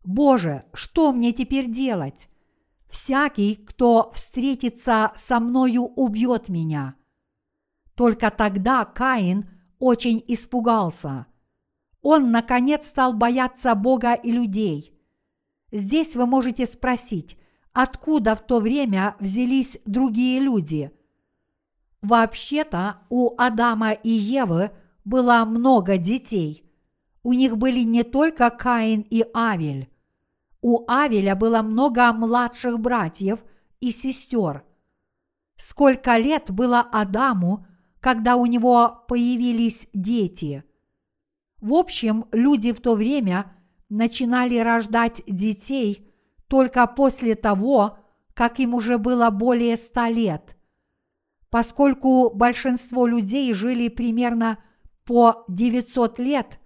[0.03, 2.29] «Боже, что мне теперь делать?
[2.89, 6.95] Всякий, кто встретится со мною, убьет меня».
[7.95, 11.27] Только тогда Каин очень испугался.
[12.07, 14.93] Он, наконец, стал бояться Бога и людей.
[15.71, 17.35] Здесь вы можете спросить,
[17.73, 20.91] откуда в то время взялись другие люди?
[22.03, 24.69] Вообще-то у Адама и Евы
[25.03, 26.71] было много детей.
[27.23, 29.89] У них были не только Каин и Авель.
[30.61, 33.39] У Авеля было много младших братьев
[33.79, 34.63] и сестер.
[35.57, 37.65] Сколько лет было Адаму,
[37.99, 40.63] когда у него появились дети.
[41.61, 43.51] В общем, люди в то время
[43.89, 46.11] начинали рождать детей
[46.47, 47.97] только после того,
[48.33, 50.57] как им уже было более ста лет.
[51.49, 54.59] Поскольку большинство людей жили примерно
[55.05, 56.59] по 900 лет,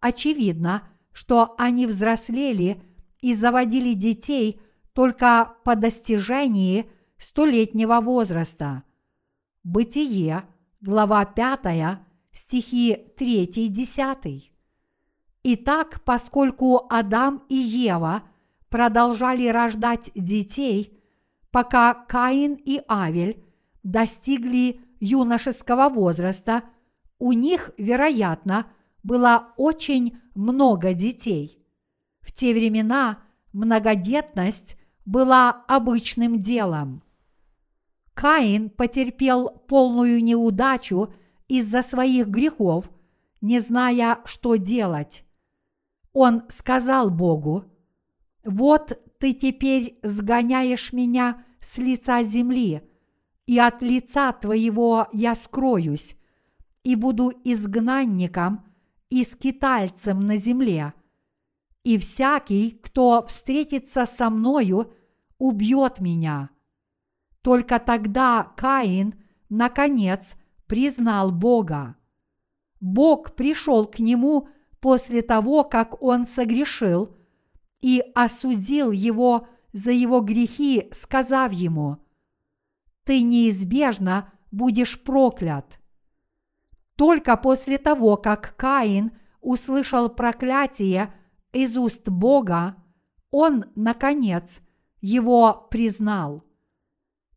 [0.00, 2.82] очевидно, что они взрослели
[3.20, 4.60] и заводили детей
[4.94, 8.84] только по достижении столетнего возраста.
[9.62, 10.44] Бытие–
[10.80, 12.00] глава 5,
[12.32, 14.42] стихи 3-10.
[15.42, 18.24] Итак, поскольку Адам и Ева
[18.68, 21.00] продолжали рождать детей,
[21.50, 23.44] пока Каин и Авель
[23.82, 26.64] достигли юношеского возраста,
[27.18, 28.66] у них, вероятно,
[29.02, 31.64] было очень много детей.
[32.20, 33.18] В те времена
[33.52, 37.02] многодетность была обычным делом.
[38.14, 41.12] Каин потерпел полную неудачу
[41.50, 42.88] из-за своих грехов,
[43.40, 45.24] не зная, что делать.
[46.12, 47.64] Он сказал Богу,
[48.44, 52.88] «Вот ты теперь сгоняешь меня с лица земли,
[53.46, 56.16] и от лица твоего я скроюсь,
[56.84, 58.64] и буду изгнанником
[59.08, 60.94] и скитальцем на земле.
[61.82, 64.94] И всякий, кто встретится со мною,
[65.38, 66.50] убьет меня».
[67.42, 69.14] Только тогда Каин,
[69.48, 70.36] наконец,
[70.70, 71.96] признал Бога.
[72.78, 74.48] Бог пришел к нему
[74.78, 77.16] после того, как он согрешил,
[77.80, 81.96] и осудил его за его грехи, сказав ему,
[83.02, 85.80] «Ты неизбежно будешь проклят».
[86.94, 89.10] Только после того, как Каин
[89.40, 91.12] услышал проклятие
[91.52, 92.76] из уст Бога,
[93.32, 94.60] он, наконец,
[95.00, 96.44] его признал.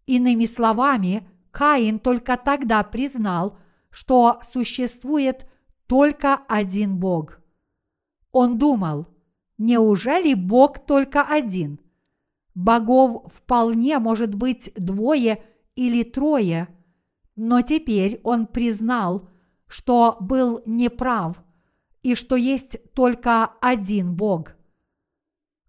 [0.05, 3.59] Иными словами, Каин только тогда признал,
[3.91, 5.47] что существует
[5.85, 7.39] только один Бог.
[8.31, 9.05] Он думал,
[9.59, 11.79] неужели Бог только один?
[12.55, 15.43] Богов вполне может быть двое
[15.75, 16.67] или трое,
[17.35, 19.29] но теперь он признал,
[19.67, 21.43] что был неправ
[22.01, 24.55] и что есть только один Бог.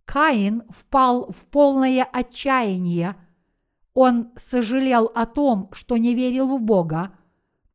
[0.07, 3.17] Каин впал в полное отчаяние.
[3.95, 7.17] Он сожалел о том, что не верил в Бога,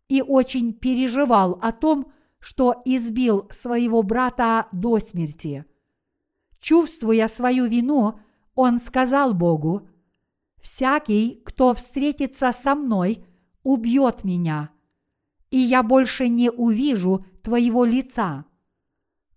[0.09, 5.65] и очень переживал о том, что избил своего брата до смерти.
[6.59, 8.19] Чувствуя свою вину,
[8.53, 9.87] он сказал Богу,
[10.61, 13.25] «Всякий, кто встретится со мной,
[13.63, 14.71] убьет меня,
[15.51, 18.45] и я больше не увижу твоего лица.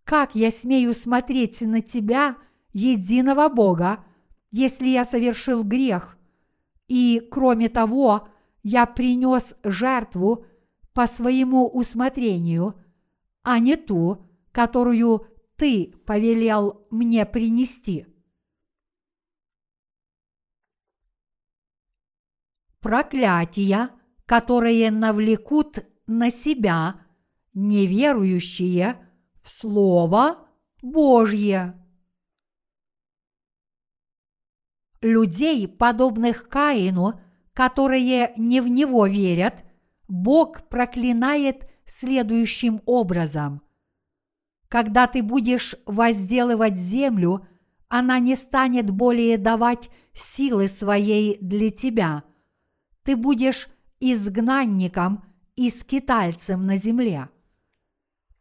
[0.05, 2.37] Как я смею смотреть на тебя,
[2.73, 4.05] единого Бога,
[4.51, 6.19] если я совершил грех?
[6.95, 8.29] И, кроме того,
[8.63, 10.45] я принес жертву
[10.93, 12.75] по своему усмотрению,
[13.43, 15.27] а не ту, которую
[15.57, 18.07] ты повелел мне принести.
[22.81, 23.89] Проклятия,
[24.27, 27.01] которые навлекут на себя
[27.55, 28.99] неверующие
[29.43, 30.47] в Слово
[30.83, 31.82] Божье.
[35.03, 37.21] Людей, подобных Каину,
[37.53, 39.65] которые не в него верят,
[40.07, 43.63] Бог проклинает следующим образом.
[44.69, 47.47] Когда ты будешь возделывать землю,
[47.89, 52.23] она не станет более давать силы своей для тебя.
[53.03, 53.69] Ты будешь
[54.01, 55.25] изгнанником
[55.57, 57.29] и скитальцем на земле.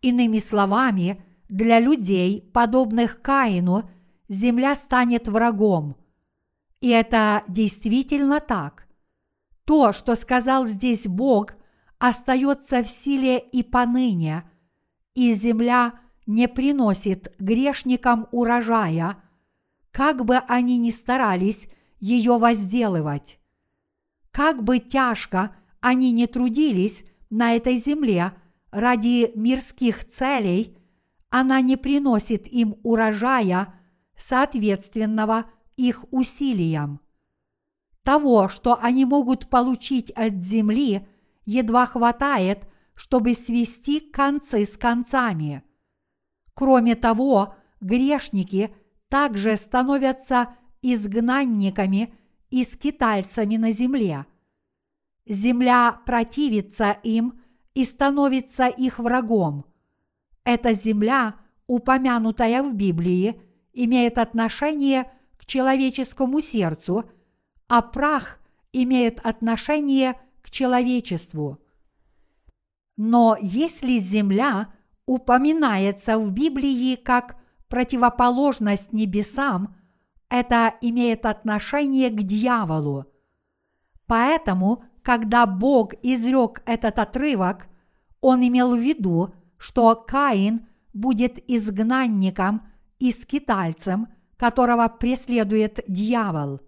[0.01, 3.89] Иными словами, для людей, подобных Каину,
[4.29, 5.97] земля станет врагом.
[6.81, 8.87] И это действительно так.
[9.65, 11.53] То, что сказал здесь Бог,
[11.99, 14.49] остается в силе и поныне,
[15.13, 15.93] и земля
[16.25, 19.17] не приносит грешникам урожая,
[19.91, 21.67] как бы они ни старались
[21.99, 23.39] ее возделывать.
[24.31, 28.33] Как бы тяжко они не трудились на этой земле
[28.71, 30.77] ради мирских целей,
[31.29, 33.75] она не приносит им урожая,
[34.15, 35.45] соответственного
[35.77, 36.99] их усилиям.
[38.03, 41.07] Того, что они могут получить от земли,
[41.45, 45.63] едва хватает, чтобы свести концы с концами.
[46.53, 48.73] Кроме того, грешники
[49.07, 52.13] также становятся изгнанниками
[52.49, 54.25] и скитальцами на земле.
[55.25, 57.41] Земля противится им
[57.73, 59.65] и становится их врагом.
[60.43, 61.35] Эта земля,
[61.67, 63.39] упомянутая в Библии,
[63.73, 65.11] имеет отношение
[65.41, 67.09] к человеческому сердцу,
[67.67, 68.39] а прах
[68.73, 71.57] имеет отношение к человечеству.
[72.95, 74.71] Но если земля
[75.07, 77.37] упоминается в Библии как
[77.67, 79.75] противоположность небесам,
[80.29, 83.07] это имеет отношение к дьяволу.
[84.05, 87.67] Поэтому, когда Бог изрек этот отрывок,
[88.19, 92.67] он имел в виду, что Каин будет изгнанником
[92.99, 94.07] и скитальцем,
[94.41, 96.61] которого преследует дьявол.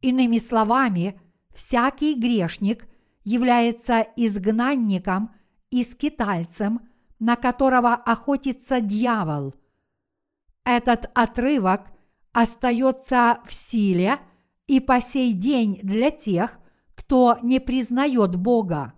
[0.00, 1.20] Иными словами,
[1.54, 2.88] всякий грешник
[3.22, 5.30] является изгнанником
[5.70, 6.80] и скитальцем,
[7.20, 9.54] на которого охотится дьявол.
[10.64, 11.92] Этот отрывок
[12.32, 14.18] остается в силе
[14.66, 16.58] и по сей день для тех,
[16.96, 18.94] кто не признает Бога.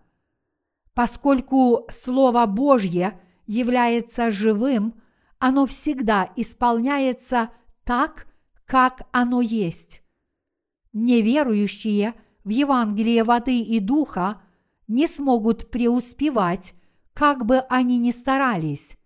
[0.95, 4.95] Поскольку Слово Божье является живым,
[5.39, 7.51] оно всегда исполняется
[7.85, 8.27] так,
[8.67, 10.03] как оно есть.
[10.93, 12.15] Неверующие
[12.45, 14.43] в Евангелие воды и духа
[14.89, 16.75] не смогут преуспевать,
[17.15, 18.97] как бы они ни старались.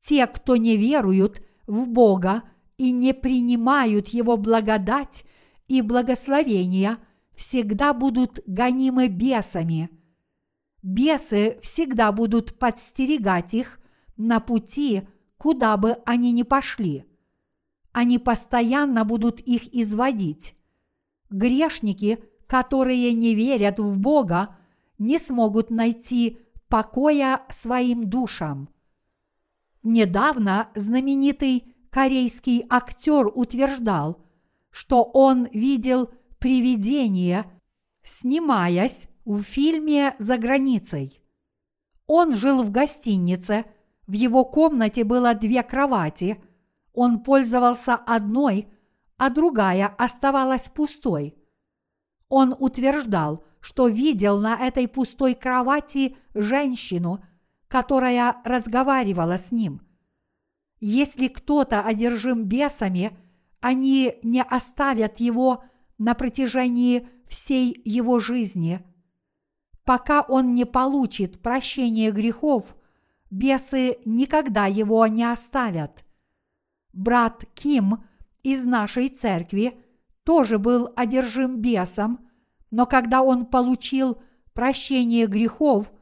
[0.00, 2.42] Те, кто не веруют в Бога
[2.76, 5.24] и не принимают Его благодать
[5.68, 6.98] и благословения,
[7.34, 9.90] всегда будут гонимы бесами.
[10.82, 13.80] Бесы всегда будут подстерегать их
[14.16, 17.04] на пути, куда бы они ни пошли.
[17.96, 20.54] Они постоянно будут их изводить.
[21.30, 24.54] Грешники, которые не верят в Бога,
[24.98, 26.38] не смогут найти
[26.68, 28.68] покоя своим душам.
[29.82, 34.22] Недавно знаменитый корейский актер утверждал,
[34.68, 37.50] что он видел привидение,
[38.02, 41.22] снимаясь в фильме «За границей».
[42.06, 43.64] Он жил в гостинице,
[44.06, 46.42] в его комнате было две кровати,
[46.96, 48.68] он пользовался одной,
[49.18, 51.36] а другая оставалась пустой.
[52.28, 57.22] Он утверждал, что видел на этой пустой кровати женщину,
[57.68, 59.82] которая разговаривала с ним.
[60.80, 63.16] Если кто-то одержим бесами,
[63.60, 65.64] они не оставят его
[65.98, 68.82] на протяжении всей его жизни.
[69.84, 72.74] Пока он не получит прощения грехов,
[73.30, 76.05] бесы никогда его не оставят.
[76.96, 78.04] Брат Ким
[78.42, 79.78] из нашей церкви
[80.24, 82.26] тоже был одержим бесом,
[82.70, 84.16] но когда он получил
[84.54, 85.92] прощение грехов,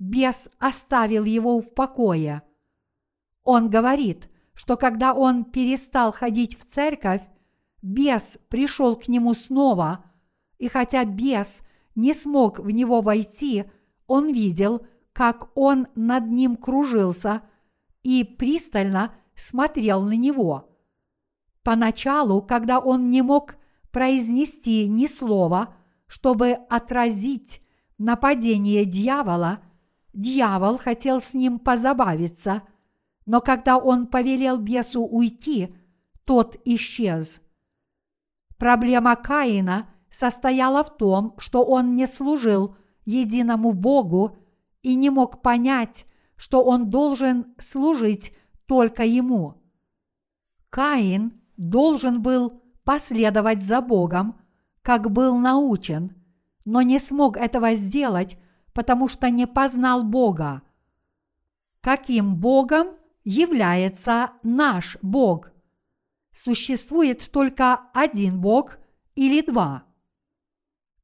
[0.00, 2.42] бес оставил его в покое.
[3.44, 7.22] Он говорит, что когда он перестал ходить в церковь,
[7.80, 10.04] бес пришел к нему снова,
[10.58, 11.62] и хотя бес
[11.94, 13.66] не смог в него войти,
[14.08, 17.42] он видел, как он над ним кружился
[18.02, 20.68] и пристально смотрел на него.
[21.62, 23.56] Поначалу, когда он не мог
[23.90, 25.74] произнести ни слова,
[26.06, 27.62] чтобы отразить
[27.98, 29.60] нападение дьявола,
[30.12, 32.62] дьявол хотел с ним позабавиться,
[33.26, 35.74] но когда он повелел бесу уйти,
[36.24, 37.40] тот исчез.
[38.58, 44.36] Проблема Каина состояла в том, что он не служил единому Богу
[44.82, 46.06] и не мог понять,
[46.36, 48.36] что он должен служить
[48.72, 49.60] только ему.
[50.70, 54.40] Каин должен был последовать за Богом,
[54.80, 56.16] как был научен,
[56.64, 58.38] но не смог этого сделать,
[58.72, 60.62] потому что не познал Бога.
[61.82, 65.52] Каким Богом является наш Бог?
[66.34, 68.78] Существует только один Бог
[69.14, 69.84] или два?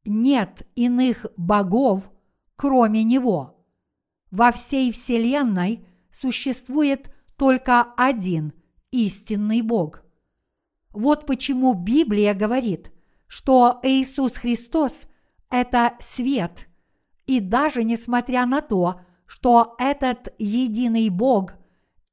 [0.06, 2.10] Нет иных богов,
[2.56, 3.62] кроме Него.
[4.30, 8.53] Во всей Вселенной существует только один
[8.91, 10.03] истинный Бог.
[10.91, 12.93] Вот почему Библия говорит,
[13.28, 15.07] что Иисус Христос–
[15.51, 16.68] это свет,
[17.26, 21.55] и даже несмотря на то, что этот единый Бог,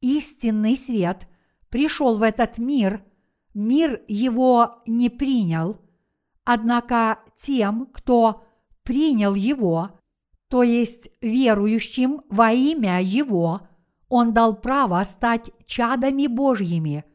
[0.02, 1.28] истинный свет,
[1.70, 3.04] пришел в этот мир,
[3.54, 5.82] мир его не принял,
[6.44, 8.46] однако тем, кто
[8.84, 9.92] принял его,
[10.50, 13.62] то есть верующим во имя его,
[14.10, 17.06] он дал право стать чадами Божьими.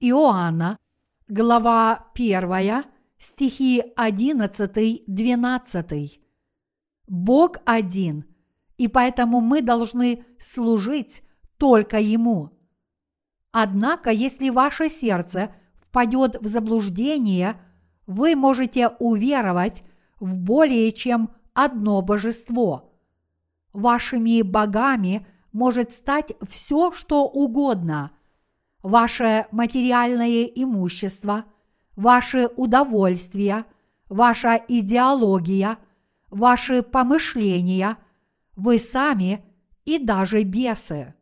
[0.00, 0.78] Иоанна,
[1.28, 2.84] глава 1,
[3.18, 6.20] стихи 11-12.
[7.08, 8.24] Бог один,
[8.78, 11.22] и поэтому мы должны служить
[11.56, 12.50] только Ему.
[13.52, 15.50] Однако, если ваше сердце
[15.80, 17.58] впадет в заблуждение,
[18.06, 19.82] вы можете уверовать
[20.20, 22.92] в более чем одно божество.
[23.72, 25.26] Вашими богами
[25.56, 28.10] может стать все, что угодно.
[28.82, 31.46] Ваше материальное имущество,
[31.96, 33.64] ваши удовольствия,
[34.10, 35.78] ваша идеология,
[36.28, 37.96] ваши помышления,
[38.54, 39.46] вы сами
[39.86, 41.14] и даже бесы.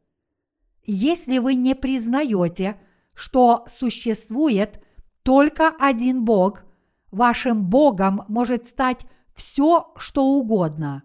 [0.83, 2.81] Если вы не признаете,
[3.15, 4.83] что существует
[5.23, 6.65] только один Бог,
[7.13, 9.07] вашим Богом может стать
[9.37, 11.05] все, что угодно.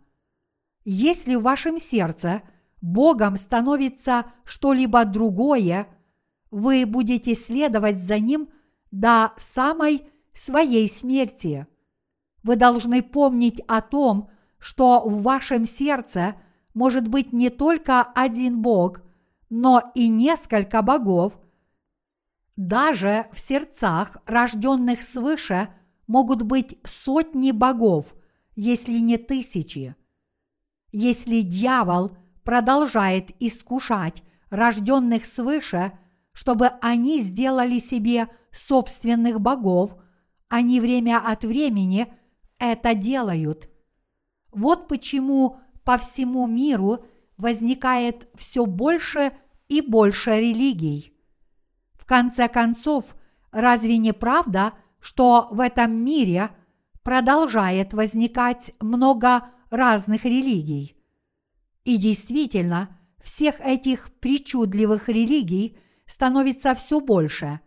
[0.84, 2.41] Если в вашем сердце
[2.82, 5.88] Богом становится что-либо другое,
[6.51, 8.49] вы будете следовать за Ним
[8.91, 10.03] до самой
[10.34, 11.67] своей смерти.
[12.43, 16.36] Вы должны помнить о том, что в вашем сердце
[16.73, 19.01] может быть не только один Бог,
[19.49, 21.38] но и несколько богов.
[22.55, 25.69] Даже в сердцах, рожденных свыше,
[26.07, 28.15] могут быть сотни богов,
[28.55, 29.95] если не тысячи.
[30.91, 32.17] Если дьявол
[32.50, 35.91] продолжает искушать рожденных свыше,
[36.34, 39.95] чтобы они сделали себе собственных богов,
[40.47, 42.12] они время от времени
[42.58, 43.70] это делают.
[44.52, 47.06] Вот почему по всему миру
[47.38, 49.32] возникает все больше
[49.68, 51.14] и больше религий.
[51.93, 53.16] В конце концов,
[53.52, 56.50] разве не правда, что в этом мире
[57.04, 60.99] продолжает возникать много разных религий?
[61.84, 67.59] И действительно, всех этих причудливых религий становится все больше.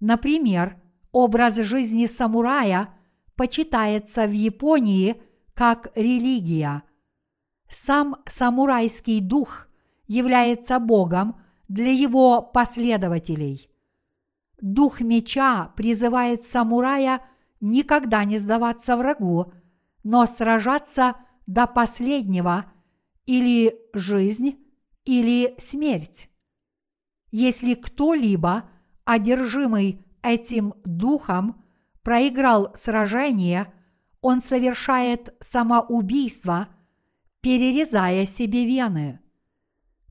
[0.00, 0.80] Например,
[1.12, 2.94] образ жизни самурая
[3.36, 5.20] почитается в Японии
[5.54, 6.82] как религия.
[7.68, 9.68] Сам самурайский дух
[10.06, 13.68] является Богом для его последователей.
[14.60, 17.22] Дух меча призывает самурая
[17.60, 19.52] никогда не сдаваться врагу,
[20.04, 21.16] но сражаться
[21.46, 22.66] до последнего
[23.26, 24.58] или жизнь,
[25.04, 26.30] или смерть.
[27.30, 28.70] Если кто-либо,
[29.04, 31.64] одержимый этим духом,
[32.02, 33.72] проиграл сражение,
[34.20, 36.68] он совершает самоубийство,
[37.40, 39.20] перерезая себе вены.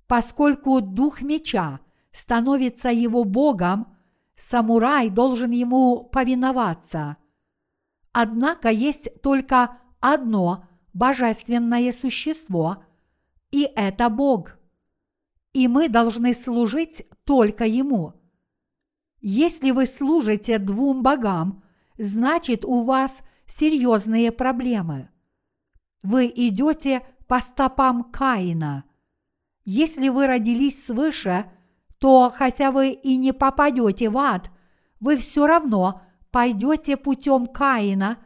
[0.08, 1.80] Поскольку дух меча
[2.12, 3.98] становится его богом,
[4.36, 7.18] самурай должен ему повиноваться.
[8.14, 12.84] Однако есть только одно божественное существо,
[13.56, 14.58] и это Бог.
[15.54, 18.14] И мы должны служить только Ему.
[19.22, 21.64] Если вы служите двум богам,
[21.98, 25.08] значит у вас серьезные проблемы.
[26.04, 28.84] Вы идете по стопам Каина.
[29.64, 31.50] Если вы родились свыше,
[31.98, 34.52] то хотя вы и не попадете в ад,
[35.00, 38.18] вы все равно пойдете путем Каина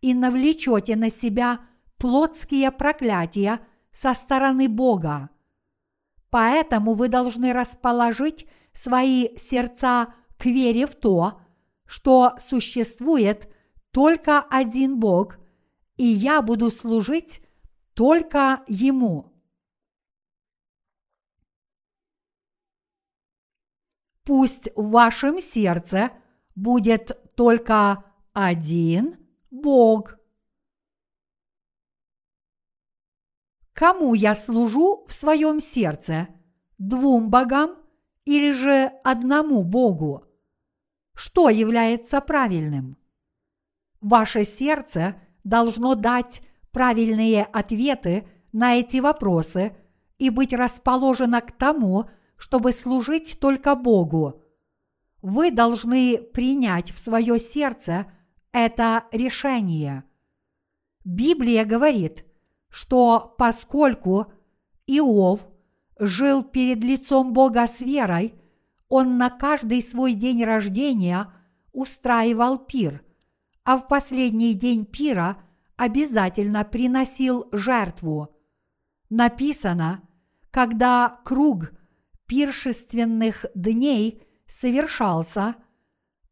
[0.00, 1.60] и навлечете на себя
[1.98, 3.60] плотские проклятия
[3.92, 5.30] со стороны Бога.
[6.30, 11.40] Поэтому вы должны расположить свои сердца к вере в то,
[11.86, 13.48] что существует
[13.90, 15.38] только один Бог,
[15.96, 17.40] и я буду служить
[17.94, 19.32] только Ему.
[24.22, 26.12] Пусть в вашем сердце
[26.54, 29.16] будет только один
[29.50, 30.18] Бог.
[33.78, 36.26] Кому я служу в своем сердце?
[36.78, 37.76] Двум богам
[38.24, 40.24] или же одному Богу?
[41.14, 42.98] Что является правильным?
[44.00, 45.14] Ваше сердце
[45.44, 49.76] должно дать правильные ответы на эти вопросы
[50.18, 54.42] и быть расположено к тому, чтобы служить только Богу.
[55.22, 58.10] Вы должны принять в свое сердце
[58.50, 60.02] это решение.
[61.04, 62.24] Библия говорит,
[62.70, 64.32] что поскольку
[64.86, 65.46] Иов
[65.98, 68.34] жил перед лицом Бога с верой,
[68.88, 71.32] он на каждый свой день рождения
[71.72, 73.04] устраивал пир,
[73.64, 75.38] а в последний день пира
[75.76, 78.34] обязательно приносил жертву.
[79.10, 80.02] Написано,
[80.50, 81.72] когда круг
[82.26, 85.56] пиршественных дней совершался,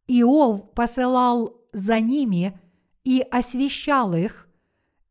[0.06, 2.60] Иов посылал за ними
[3.04, 4.45] и освещал их,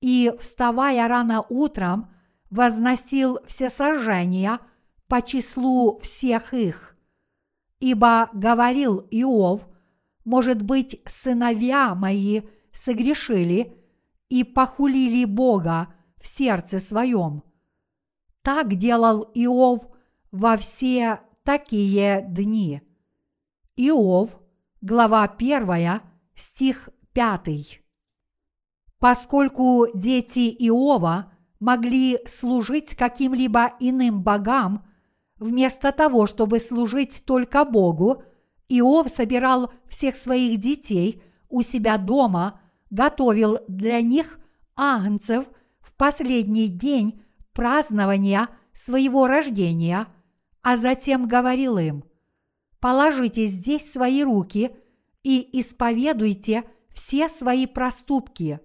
[0.05, 2.13] и, вставая рано утром,
[2.51, 4.59] возносил все сожжения
[5.07, 6.95] по числу всех их.
[7.79, 9.67] Ибо говорил Иов,
[10.23, 13.83] может быть, сыновья мои согрешили
[14.29, 17.41] и похулили Бога в сердце своем.
[18.43, 19.87] Так делал Иов
[20.31, 22.83] во все такие дни.
[23.75, 24.39] Иов,
[24.81, 25.99] глава 1,
[26.35, 27.84] стих 5.
[29.07, 34.83] Поскольку дети Иова могли служить каким-либо иным богам,
[35.37, 38.23] вместо того, чтобы служить только Богу,
[38.67, 44.39] Иов собирал всех своих детей у себя дома, готовил для них
[44.75, 45.45] агнцев
[45.81, 47.21] в последний день
[47.53, 50.07] празднования своего рождения–
[50.63, 52.05] а затем говорил им,
[52.79, 54.75] «Положите здесь свои руки
[55.21, 58.61] и исповедуйте все свои проступки.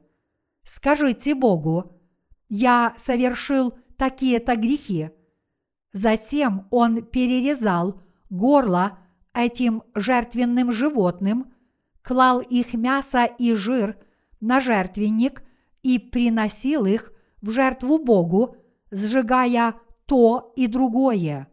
[0.72, 2.00] Скажите Богу,
[2.48, 5.10] я совершил такие-то грехи».
[5.92, 8.00] Затем он перерезал
[8.30, 9.00] горло
[9.34, 11.52] этим жертвенным животным,
[12.02, 13.96] клал их мясо и жир
[14.40, 15.42] на жертвенник
[15.82, 17.12] и приносил их
[17.42, 18.54] в жертву Богу,
[18.92, 19.74] сжигая
[20.06, 21.48] то и другое.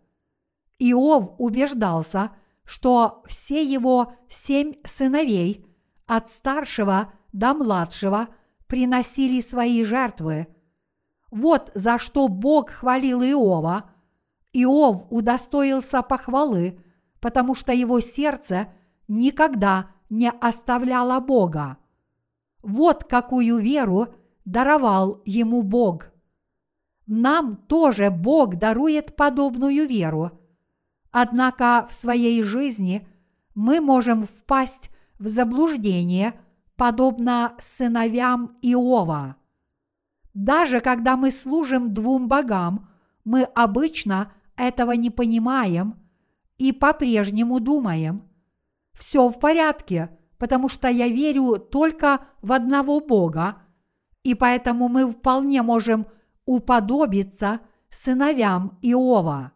[0.78, 2.34] Иов убеждался,
[2.66, 5.66] что все его семь сыновей,
[6.06, 8.28] от старшего до младшего,
[8.68, 10.48] приносили свои жертвы.
[11.32, 13.90] Вот за что Бог хвалил Иова.
[14.54, 16.80] Иов удостоился похвалы,
[17.20, 18.74] потому что его сердце
[19.08, 21.78] никогда не оставляло Бога.
[22.62, 24.14] Вот какую веру
[24.46, 26.12] даровал ему Бог.
[27.06, 30.32] Нам тоже Бог дарует подобную веру–
[31.20, 33.08] Однако в своей жизни
[33.56, 36.40] мы можем впасть в заблуждение,
[36.78, 39.36] подобно сыновьям Иова.
[40.34, 42.90] Даже когда мы служим двум богам,
[43.26, 45.96] мы обычно этого не понимаем
[46.58, 48.24] и по-прежнему думаем.
[48.94, 53.58] Все в порядке, потому что я верю только в одного Бога,
[54.24, 56.08] и поэтому мы вполне можем
[56.46, 57.60] уподобиться
[57.90, 59.52] сыновьям Иова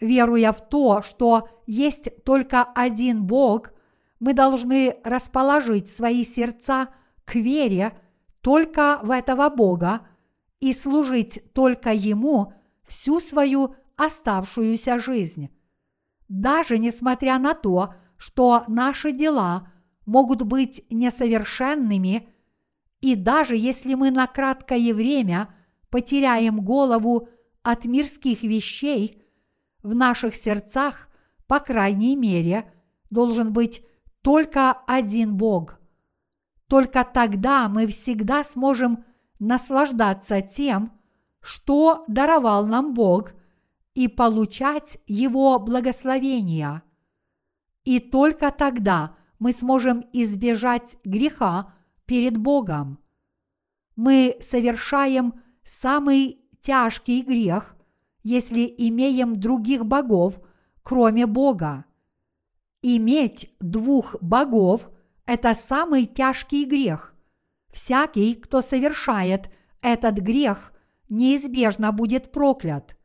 [0.00, 3.72] веруя в то, что есть только один Бог,
[4.20, 6.88] мы должны расположить свои сердца
[7.24, 7.98] к вере
[8.40, 10.06] только в этого Бога
[10.60, 12.52] и служить только Ему
[12.86, 15.50] всю свою оставшуюся жизнь.
[16.28, 19.72] Даже несмотря на то, что наши дела
[20.06, 22.28] могут быть несовершенными,
[23.00, 25.52] и даже если мы на краткое время
[25.90, 27.28] потеряем голову
[27.62, 29.16] от мирских вещей–
[29.82, 31.08] в наших сердцах,
[31.46, 32.72] по крайней мере,
[33.10, 33.82] должен быть
[34.22, 35.78] только один Бог.
[36.68, 39.04] Только тогда мы всегда сможем
[39.38, 40.92] наслаждаться тем,
[41.40, 43.32] что даровал нам Бог,
[43.94, 46.82] и получать Его благословения.
[47.84, 51.74] И только тогда мы сможем избежать греха
[52.06, 52.98] перед Богом.
[53.96, 57.76] Мы совершаем самый тяжкий грех,
[58.22, 60.40] если имеем других богов,
[60.82, 61.84] кроме Бога.
[62.82, 64.88] Иметь двух богов–
[65.26, 67.14] это самый тяжкий грех.
[67.70, 69.50] Всякий, кто совершает
[69.82, 70.72] этот грех,
[71.10, 72.96] неизбежно будет проклят.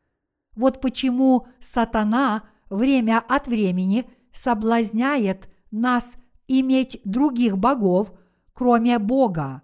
[0.56, 6.16] Вот почему сатана время от времени соблазняет нас
[6.48, 8.14] иметь других богов,
[8.54, 9.62] кроме Бога.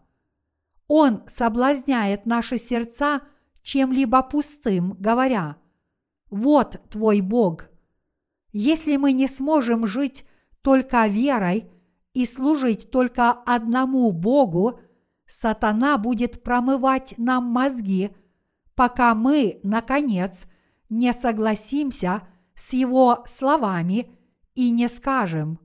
[0.88, 3.22] Он соблазняет наши сердца
[3.62, 5.56] чем-либо пустым, говоря,
[6.30, 7.71] «Вот твой Бог».
[8.52, 10.26] Если мы не сможем жить
[10.62, 11.72] только верой
[12.14, 14.80] и служить только одному Богу,
[15.28, 18.16] сатана будет промывать нам мозги,
[18.76, 20.46] пока мы, наконец,
[20.90, 24.10] не согласимся с его словами
[24.56, 25.60] и не скажем,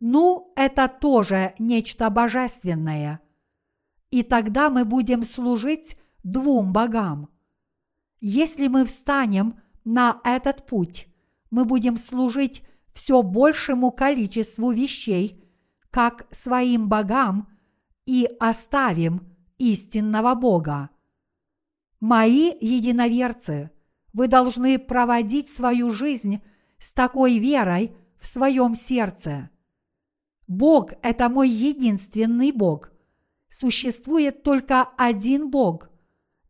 [0.00, 3.20] ну, это тоже нечто божественное.
[4.10, 7.30] И тогда мы будем служить двум богам.
[8.20, 11.08] Если мы встанем на этот путь,
[11.50, 12.62] мы будем служить
[12.94, 15.44] все большему количеству вещей,
[15.90, 17.48] как своим богам,
[18.06, 20.90] и оставим истинного Бога.
[22.00, 23.70] Мои единоверцы,
[24.12, 26.42] вы должны проводить свою жизнь
[26.78, 29.50] с такой верой в своем сердце.
[30.46, 32.92] Бог– это мой единственный Бог.
[33.48, 35.88] Существует только один Бог.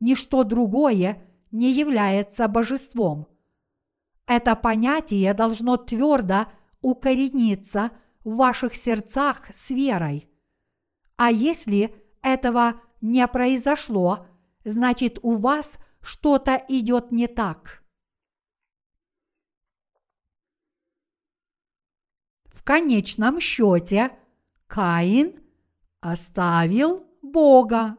[0.00, 1.22] Ничто другое
[1.52, 3.28] не является божеством–
[4.26, 6.46] это понятие должно твердо
[6.80, 7.90] укорениться
[8.24, 10.28] в ваших сердцах с верой.
[11.16, 14.26] А если этого не произошло,
[14.64, 17.82] значит у вас что-то идет не так.
[22.46, 24.10] В конечном счете
[24.66, 25.38] Каин
[26.00, 27.98] оставил Бога.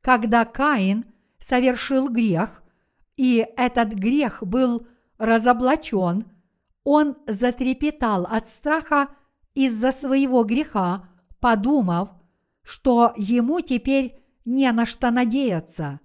[0.00, 1.04] Когда Каин
[1.38, 2.62] совершил грех,
[3.16, 4.86] и этот грех был
[5.18, 6.30] разоблачен,
[6.84, 9.08] он затрепетал от страха
[9.54, 11.08] из-за своего греха,
[11.40, 12.10] подумав,
[12.62, 16.00] что ему теперь не на что надеяться.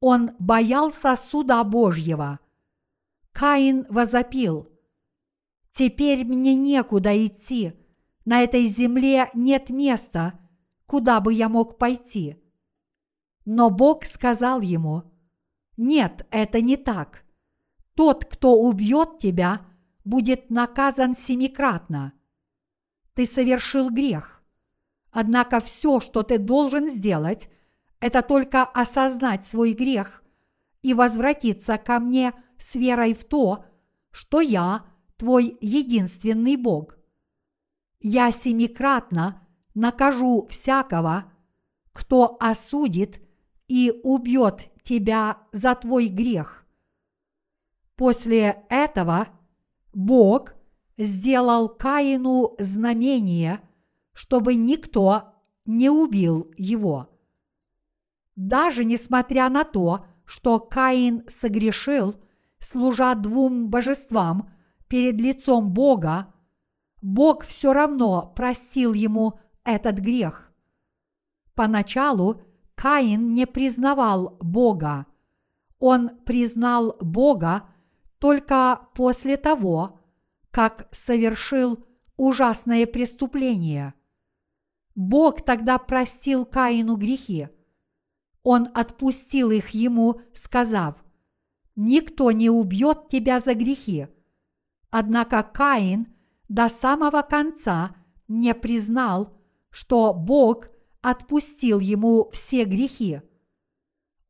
[0.00, 2.38] Он боялся суда Божьего.
[3.32, 4.68] Каин возопил,
[5.70, 7.72] «Теперь мне некуда идти,
[8.24, 10.38] на этой земле нет места,
[10.86, 12.36] куда бы я мог пойти».
[13.44, 15.04] Но Бог сказал ему–
[15.78, 17.24] нет, это не так.
[17.94, 19.64] Тот, кто убьет тебя,
[20.04, 22.12] будет наказан семикратно.
[23.14, 24.42] Ты совершил грех.
[25.12, 27.48] Однако все, что ты должен сделать,
[28.00, 30.24] это только осознать свой грех
[30.82, 33.64] и возвратиться ко мне с верой в то,
[34.10, 34.84] что я
[35.16, 36.98] твой единственный Бог.
[38.00, 41.32] Я семикратно накажу всякого,
[41.92, 43.20] кто осудит
[43.68, 46.66] и убьет тебя за твой грех.
[47.94, 49.28] После этого
[49.92, 50.54] Бог
[50.96, 53.60] сделал Каину знамение,
[54.14, 55.34] чтобы никто
[55.66, 57.10] не убил его.
[58.34, 62.16] Даже несмотря на то, что Каин согрешил,
[62.58, 64.50] служа двум божествам
[64.88, 66.32] перед лицом Бога,
[67.02, 70.50] Бог все равно простил ему этот грех.
[71.54, 72.40] Поначалу
[72.78, 75.06] Каин не признавал Бога.
[75.80, 77.68] Он признал Бога
[78.20, 79.98] только после того,
[80.52, 81.84] как совершил
[82.16, 83.94] ужасное преступление.
[84.94, 87.48] Бог тогда простил Каину грехи.
[88.44, 91.04] Он отпустил их ему, сказав,
[91.74, 94.06] «Никто не убьет тебя за грехи».
[94.90, 96.14] Однако Каин
[96.48, 97.96] до самого конца
[98.28, 99.36] не признал,
[99.70, 100.68] что Бог–
[101.02, 103.22] отпустил ему все грехи.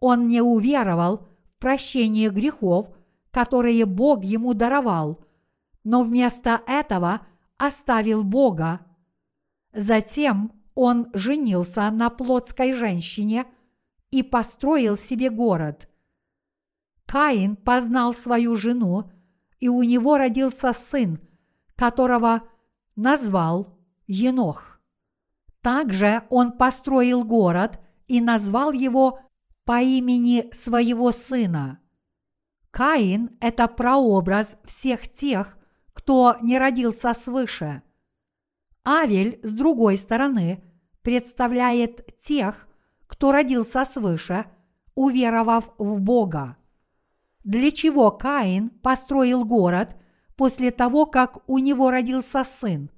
[0.01, 2.89] Он не уверовал в прощение грехов,
[3.31, 5.25] которые Бог ему даровал,
[5.85, 8.81] но вместо этого оставил Бога.
[9.73, 13.47] Затем он женился на плотской женщине
[14.11, 15.89] и построил себе город.
[17.07, 19.11] Каин познал свою жену,
[19.61, 21.19] и у него родился сын,
[21.75, 22.43] которого
[22.97, 24.78] назвал Енох.
[25.69, 29.21] Также он построил город и назвал его
[29.66, 31.79] по имени своего сына.
[32.71, 35.59] Каин– это прообраз всех тех,
[35.93, 37.83] кто не родился свыше.
[38.83, 40.64] Авель, с другой стороны,
[41.03, 42.66] представляет тех,
[43.07, 44.47] кто родился свыше,
[44.95, 46.57] уверовав в Бога.
[47.45, 49.97] Для чего Каин построил город
[50.35, 52.91] после того, как у него родился сын?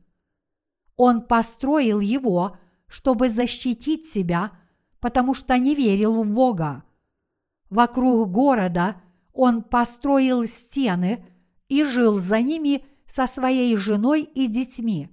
[1.03, 4.53] Он построил его, чтобы защитить себя,
[5.01, 6.85] потому что не верил в Бога.
[7.71, 9.01] Вокруг города
[9.33, 11.25] он построил стены
[11.69, 15.09] и жил за ними со своей женой и детьми.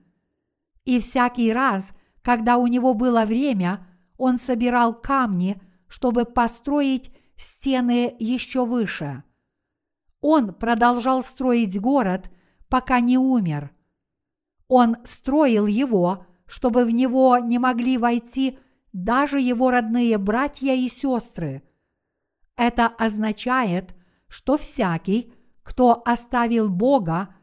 [0.83, 8.65] И всякий раз, когда у него было время, он собирал камни, чтобы построить стены еще
[8.65, 9.23] выше.
[10.19, 12.29] Он продолжал строить город,
[12.67, 13.71] пока не умер.
[14.67, 18.59] Он строил его, чтобы в него не могли войти
[18.93, 21.63] даже его родные братья и сестры.
[22.55, 23.95] Это означает,
[24.27, 27.35] что всякий, кто оставил Бога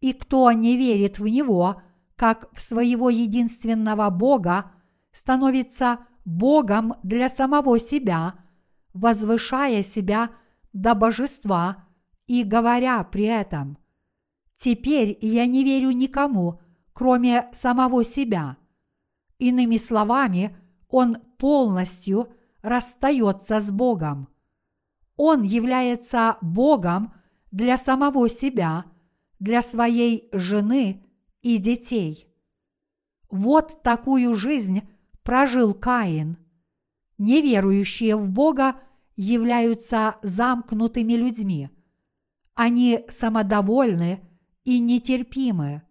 [0.00, 1.82] и кто не верит в Него,
[2.16, 4.72] как в своего единственного Бога,
[5.12, 8.34] становится Богом для самого себя,
[8.94, 10.30] возвышая себя
[10.72, 11.88] до божества
[12.26, 13.76] и говоря при этом
[14.56, 16.61] «Теперь я не верю никому,
[16.92, 18.56] кроме самого себя».
[19.38, 20.56] Иными словами,
[20.88, 22.28] он полностью
[22.62, 24.28] расстается с Богом.
[25.16, 27.12] Он является Богом
[27.50, 28.84] для самого себя,
[29.38, 31.04] для своей жены
[31.42, 32.28] и детей.
[33.30, 34.82] Вот такую жизнь
[35.22, 36.38] прожил Каин.
[37.18, 38.80] Неверующие в Бога
[39.16, 41.70] являются замкнутыми людьми.
[42.54, 44.20] Они самодовольны
[44.64, 45.82] и нетерпимы.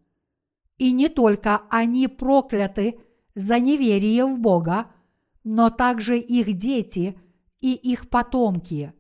[0.82, 3.00] И не только они прокляты
[3.36, 4.92] за неверие в Бога,
[5.44, 7.20] но также их дети
[7.60, 8.92] и их потомки.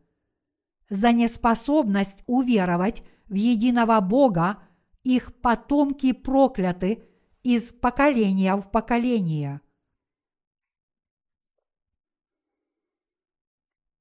[0.92, 4.62] За неспособность уверовать в единого Бога
[5.02, 7.04] их потомки прокляты
[7.42, 9.60] из поколения в поколение.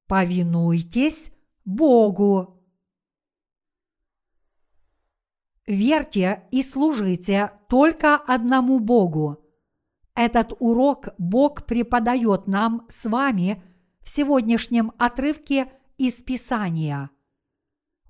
[0.07, 1.33] Повинуйтесь
[1.65, 2.63] Богу.
[5.67, 9.39] Верьте и служите только одному Богу.
[10.17, 13.63] Этот урок Бог преподает нам с вами
[14.03, 17.11] в сегодняшнем отрывке из Писания.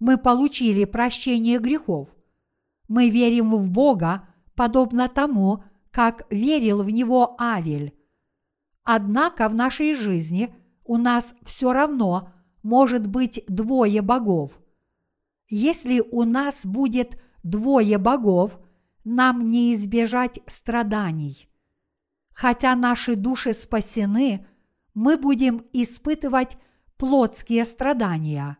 [0.00, 2.08] Мы получили прощение грехов.
[2.88, 7.94] Мы верим в Бога, подобно тому, как верил в Него Авель.
[8.82, 10.54] Однако в нашей жизни
[10.84, 12.32] у нас все равно
[12.62, 14.58] может быть двое богов.
[15.50, 18.58] Если у нас будет двое богов,
[19.04, 21.48] нам не избежать страданий.
[22.32, 24.46] Хотя наши души спасены,
[24.94, 26.56] мы будем испытывать
[26.96, 28.58] плотские страдания.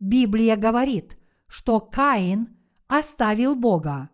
[0.00, 4.10] Библия говорит, что Каин оставил Бога.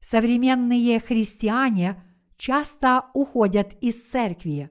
[0.00, 2.02] Современные христиане
[2.36, 4.70] часто уходят из церкви.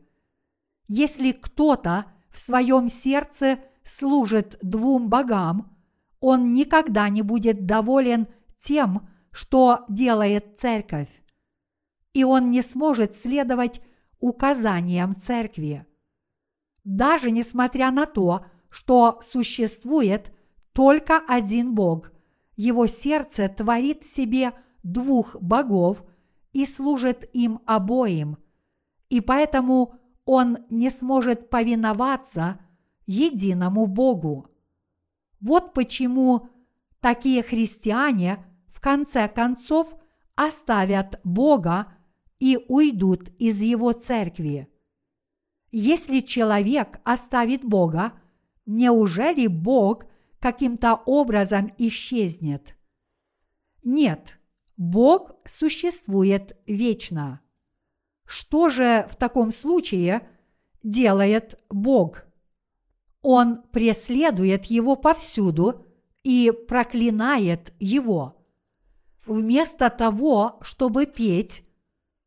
[0.88, 5.76] Если кто-то в своем сердце служит двум богам,
[6.20, 8.28] он никогда не будет доволен
[8.58, 11.10] тем, что делает церковь.
[12.14, 13.82] И он не сможет следовать
[14.20, 15.86] указаниям церкви.
[16.84, 20.34] Даже несмотря на то, что существует
[20.74, 22.12] только один Бог,
[22.56, 26.04] его сердце творит себе двух богов
[26.52, 28.40] и служит им обоим,
[29.10, 29.94] и поэтому
[30.26, 32.60] он не сможет повиноваться
[33.06, 34.50] единому Богу.
[35.40, 36.50] Вот почему
[37.02, 38.44] такие христиане
[38.88, 39.94] конце концов
[40.36, 41.94] оставят Бога
[42.40, 44.70] и уйдут из его церкви.
[45.74, 48.14] Если человек оставит Бога,
[48.66, 50.06] неужели Бог
[50.40, 52.78] каким-то образом исчезнет?
[53.84, 54.40] Нет,
[54.78, 57.42] Бог существует вечно.
[58.26, 60.30] Что же в таком случае
[60.82, 62.24] делает Бог?
[63.22, 65.86] Он преследует его повсюду
[66.24, 68.37] и проклинает его.
[69.28, 71.64] Вместо того, чтобы петь,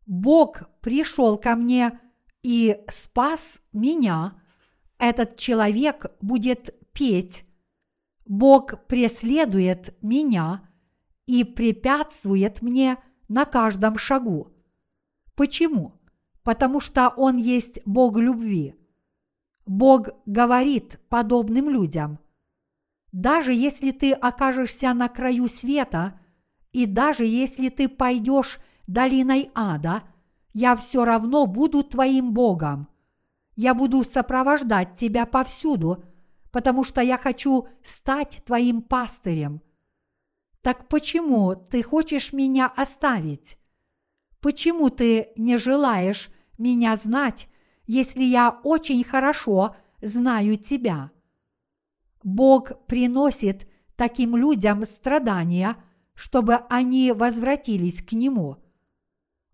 [0.07, 1.99] Бог пришел ко мне
[2.43, 4.41] и спас меня,
[4.99, 7.47] этот человек будет петь.
[8.27, 10.69] Бог преследует меня
[11.25, 12.99] и препятствует мне
[13.29, 14.53] на каждом шагу.
[15.35, 16.01] Почему?
[16.43, 18.75] Потому что Он есть Бог любви.
[19.65, 22.19] Бог говорит подобным людям.
[23.13, 26.20] Даже если ты окажешься на краю света,
[26.73, 30.03] и даже если ты пойдешь долиной ада,
[30.53, 32.89] я все равно буду твоим Богом.
[33.57, 36.03] Я буду сопровождать тебя повсюду,
[36.51, 39.63] потому что я хочу стать твоим пастырем.
[40.63, 43.59] Так почему ты хочешь меня оставить?
[44.41, 47.49] Почему ты не желаешь меня знать,
[47.87, 51.11] если я очень хорошо знаю тебя?
[52.23, 55.77] Бог приносит таким людям страдания,
[56.21, 58.59] чтобы они возвратились к Нему.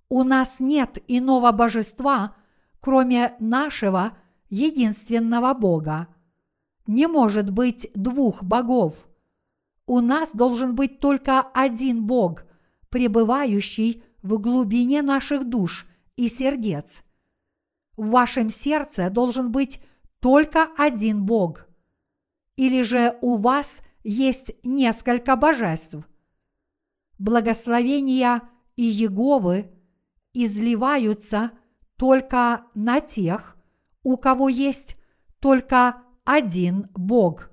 [0.09, 2.35] У нас нет иного божества,
[2.81, 4.19] кроме нашего
[4.51, 6.09] единственного Бога.
[6.89, 9.07] Не может быть двух богов.
[9.87, 12.43] У нас должен быть только один Бог,
[12.89, 15.87] пребывающий в глубине наших душ
[16.17, 17.05] и сердец.
[17.97, 19.81] В вашем сердце должен быть
[20.19, 21.69] только один Бог.
[22.57, 26.05] Или же у вас есть несколько божеств.
[27.19, 28.43] Благословения
[28.77, 29.73] и Еговы
[30.35, 31.53] изливаются
[31.97, 33.57] только на тех,
[34.03, 34.97] у кого есть
[35.41, 37.51] только один Бог.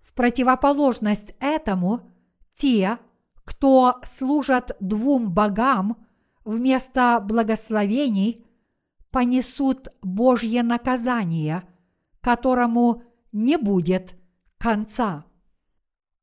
[0.00, 2.10] В противоположность этому,
[2.54, 2.98] те,
[3.44, 6.06] кто служат двум богам
[6.44, 8.44] вместо благословений,
[9.10, 11.66] понесут Божье наказание,
[12.20, 13.02] которому
[13.32, 14.14] не будет
[14.58, 15.24] конца.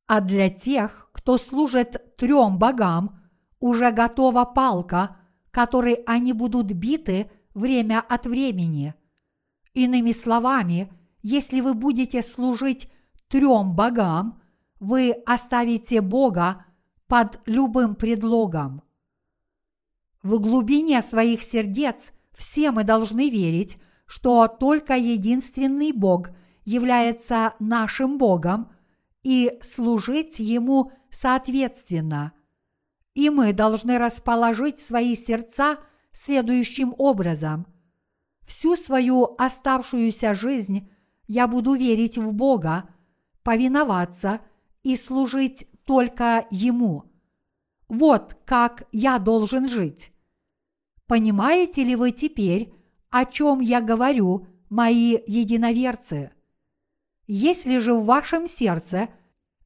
[0.08, 3.20] А для тех, кто служит трем богам,
[3.60, 5.18] уже готова палка,
[5.50, 8.94] которой они будут биты время от времени.
[9.74, 12.92] Иными словами, если вы будете служить
[13.28, 14.40] трем богам,
[14.80, 16.64] вы оставите Бога
[17.08, 18.84] под любым предлогом.
[20.22, 26.30] В глубине своих сердец все мы должны верить, что только единственный Бог
[26.66, 28.70] является нашим Богом
[29.24, 32.34] и служить Ему соответственно.
[33.14, 35.80] И мы должны расположить свои сердца
[36.12, 37.66] следующим образом.
[38.46, 40.90] Всю свою оставшуюся жизнь
[41.28, 42.90] я буду верить в Бога,
[43.44, 44.42] повиноваться
[44.84, 47.06] и служить только Ему.
[47.88, 50.12] Вот как я должен жить.
[51.08, 52.74] Понимаете ли вы теперь,
[53.10, 56.32] о чем я говорю, мои единоверцы?
[57.26, 59.10] Если же в вашем сердце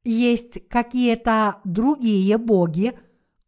[0.03, 2.97] есть какие-то другие боги,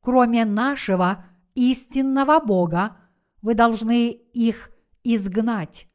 [0.02, 1.26] кроме нашего
[1.56, 2.98] истинного Бога,
[3.42, 4.72] вы должны их
[5.04, 5.88] изгнать.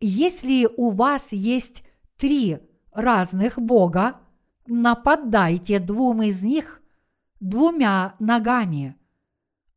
[0.00, 1.84] Если у вас есть
[2.16, 2.58] три
[2.92, 4.20] разных Бога,
[4.66, 6.82] нападайте двум из них
[7.40, 8.96] двумя ногами,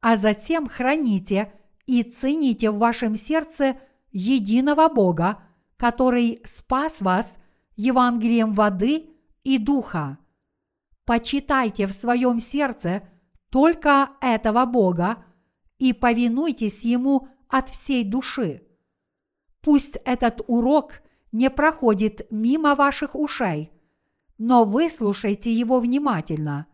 [0.02, 1.54] а затем храните
[1.86, 3.78] и цените в вашем сердце
[4.12, 5.44] единого Бога,
[5.78, 7.38] который спас вас
[7.76, 9.15] Евангелием воды
[9.46, 10.18] и духа.
[11.06, 13.08] Почитайте в своем сердце
[13.50, 15.24] только этого Бога
[15.78, 18.64] и повинуйтесь Ему от всей души.
[19.62, 23.72] Пусть этот урок не проходит мимо ваших ушей,
[24.38, 26.68] но выслушайте его внимательно.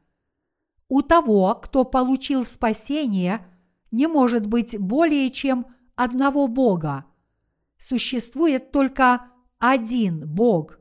[0.88, 3.46] У того, кто получил спасение,
[3.92, 7.06] не может быть более чем одного Бога.
[7.78, 10.81] Существует только один Бог.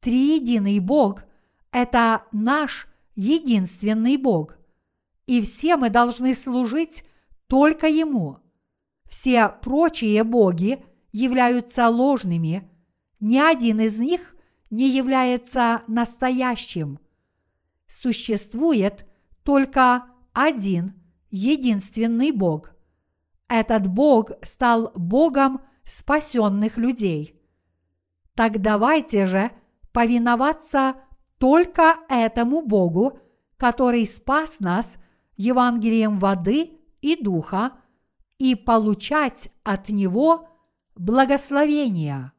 [0.00, 1.24] Триединый Бог–
[1.72, 4.56] это наш единственный Бог.
[5.26, 7.04] И все мы должны служить
[7.46, 8.38] только Ему.
[9.08, 10.82] Все прочие боги
[11.12, 12.70] являются ложными,
[13.18, 14.34] ни один из них
[14.70, 16.98] не является настоящим.
[17.88, 19.06] Существует
[19.42, 20.94] только один
[21.30, 22.72] единственный Бог.
[23.48, 27.40] Этот Бог стал Богом спасенных людей.
[28.34, 29.50] Так давайте же
[29.92, 30.96] повиноваться
[31.38, 33.18] только этому Богу,
[33.56, 34.96] который спас нас
[35.36, 37.72] Евангелием воды и духа,
[38.38, 40.48] и получать от Него
[40.96, 42.32] благословения.